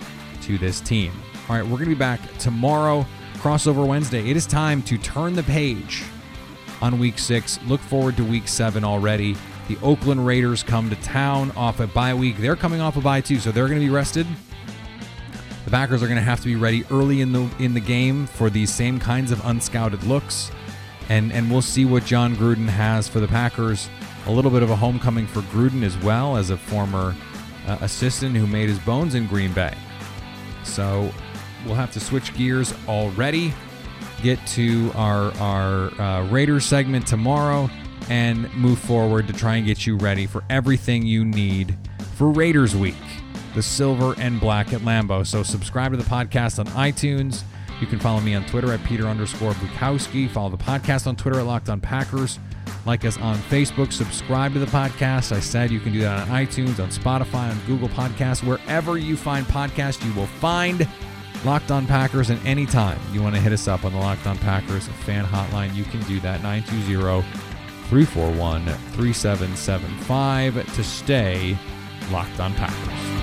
to 0.43 0.57
this 0.57 0.79
team. 0.81 1.11
All 1.49 1.55
right, 1.55 1.63
we're 1.63 1.77
going 1.77 1.85
to 1.85 1.95
be 1.95 1.95
back 1.95 2.19
tomorrow, 2.37 3.05
crossover 3.35 3.85
Wednesday. 3.85 4.29
It 4.29 4.37
is 4.37 4.47
time 4.47 4.81
to 4.83 4.97
turn 4.97 5.33
the 5.33 5.43
page 5.43 6.03
on 6.81 6.99
week 6.99 7.19
six. 7.19 7.59
Look 7.67 7.81
forward 7.81 8.17
to 8.17 8.23
week 8.23 8.47
seven 8.47 8.83
already. 8.83 9.35
The 9.67 9.77
Oakland 9.81 10.25
Raiders 10.25 10.63
come 10.63 10.89
to 10.89 10.95
town 10.97 11.51
off 11.51 11.79
a 11.79 11.87
bye 11.87 12.13
week. 12.13 12.37
They're 12.37 12.55
coming 12.55 12.81
off 12.81 12.97
a 12.97 13.01
bye 13.01 13.21
too, 13.21 13.39
so 13.39 13.51
they're 13.51 13.67
going 13.67 13.79
to 13.79 13.85
be 13.85 13.91
rested. 13.91 14.27
The 15.65 15.71
Packers 15.71 16.03
are 16.03 16.07
going 16.07 16.17
to 16.17 16.23
have 16.23 16.39
to 16.41 16.45
be 16.45 16.55
ready 16.55 16.85
early 16.91 17.21
in 17.21 17.31
the 17.31 17.49
in 17.57 17.73
the 17.73 17.79
game 17.79 18.27
for 18.27 18.51
these 18.51 18.71
same 18.71 18.99
kinds 18.99 19.31
of 19.31 19.39
unscouted 19.39 20.03
looks, 20.03 20.51
and 21.09 21.33
and 21.33 21.49
we'll 21.51 21.63
see 21.63 21.85
what 21.85 22.05
Jon 22.05 22.35
Gruden 22.35 22.67
has 22.67 23.07
for 23.07 23.19
the 23.19 23.27
Packers. 23.27 23.89
A 24.27 24.31
little 24.31 24.51
bit 24.51 24.63
of 24.63 24.69
a 24.69 24.75
homecoming 24.75 25.27
for 25.27 25.41
Gruden 25.41 25.83
as 25.83 25.97
well 25.97 26.37
as 26.37 26.51
a 26.51 26.57
former 26.57 27.15
uh, 27.67 27.77
assistant 27.81 28.35
who 28.35 28.47
made 28.47 28.69
his 28.69 28.79
bones 28.79 29.15
in 29.15 29.27
Green 29.27 29.53
Bay. 29.53 29.75
So 30.63 31.11
we'll 31.65 31.75
have 31.75 31.91
to 31.93 31.99
switch 31.99 32.33
gears 32.35 32.73
already. 32.87 33.53
Get 34.21 34.45
to 34.49 34.91
our 34.93 35.31
our 35.37 36.01
uh, 36.01 36.27
Raiders 36.29 36.65
segment 36.65 37.07
tomorrow 37.07 37.69
and 38.09 38.53
move 38.53 38.77
forward 38.77 39.25
to 39.27 39.33
try 39.33 39.55
and 39.55 39.65
get 39.65 39.87
you 39.87 39.97
ready 39.97 40.27
for 40.27 40.43
everything 40.49 41.03
you 41.03 41.25
need 41.25 41.75
for 42.15 42.29
Raiders 42.29 42.75
Week, 42.75 42.95
the 43.55 43.63
silver 43.63 44.13
and 44.19 44.39
black 44.39 44.73
at 44.73 44.81
Lambeau. 44.81 45.25
So 45.25 45.41
subscribe 45.41 45.91
to 45.91 45.97
the 45.97 46.03
podcast 46.03 46.59
on 46.59 46.67
iTunes. 46.67 47.41
You 47.81 47.87
can 47.87 47.99
follow 47.99 48.21
me 48.21 48.35
on 48.35 48.45
Twitter 48.45 48.71
at 48.71 48.83
Peter 48.83 49.07
underscore 49.07 49.53
Bukowski. 49.53 50.29
Follow 50.29 50.49
the 50.49 50.57
podcast 50.57 51.07
on 51.07 51.15
Twitter 51.15 51.39
at 51.39 51.45
Locked 51.45 51.69
On 51.69 51.81
Packers. 51.81 52.39
Like 52.85 53.03
us 53.03 53.17
on 53.17 53.37
Facebook. 53.37 53.91
Subscribe 53.91 54.53
to 54.53 54.59
the 54.59 54.67
podcast. 54.67 55.31
I 55.31 55.39
said 55.39 55.71
you 55.71 55.79
can 55.79 55.91
do 55.91 56.01
that 56.01 56.21
on 56.21 56.27
iTunes, 56.27 56.79
on 56.79 56.89
Spotify, 56.89 57.49
on 57.49 57.59
Google 57.65 57.89
Podcasts. 57.89 58.45
Wherever 58.45 58.97
you 58.97 59.17
find 59.17 59.45
podcasts, 59.47 60.05
you 60.05 60.13
will 60.13 60.27
find 60.27 60.87
Locked 61.43 61.71
On 61.71 61.87
Packers. 61.87 62.29
And 62.29 62.45
anytime 62.45 62.99
you 63.11 63.23
want 63.23 63.35
to 63.35 63.41
hit 63.41 63.51
us 63.51 63.67
up 63.67 63.85
on 63.85 63.93
the 63.93 63.99
Locked 63.99 64.27
On 64.27 64.37
Packers 64.37 64.87
fan 64.87 65.25
hotline, 65.25 65.75
you 65.75 65.83
can 65.85 66.01
do 66.03 66.19
that 66.21 66.43
920 66.43 67.27
341 67.89 68.65
3775 68.65 70.75
to 70.75 70.83
stay 70.83 71.57
locked 72.11 72.39
on 72.39 72.53
Packers. 72.53 73.14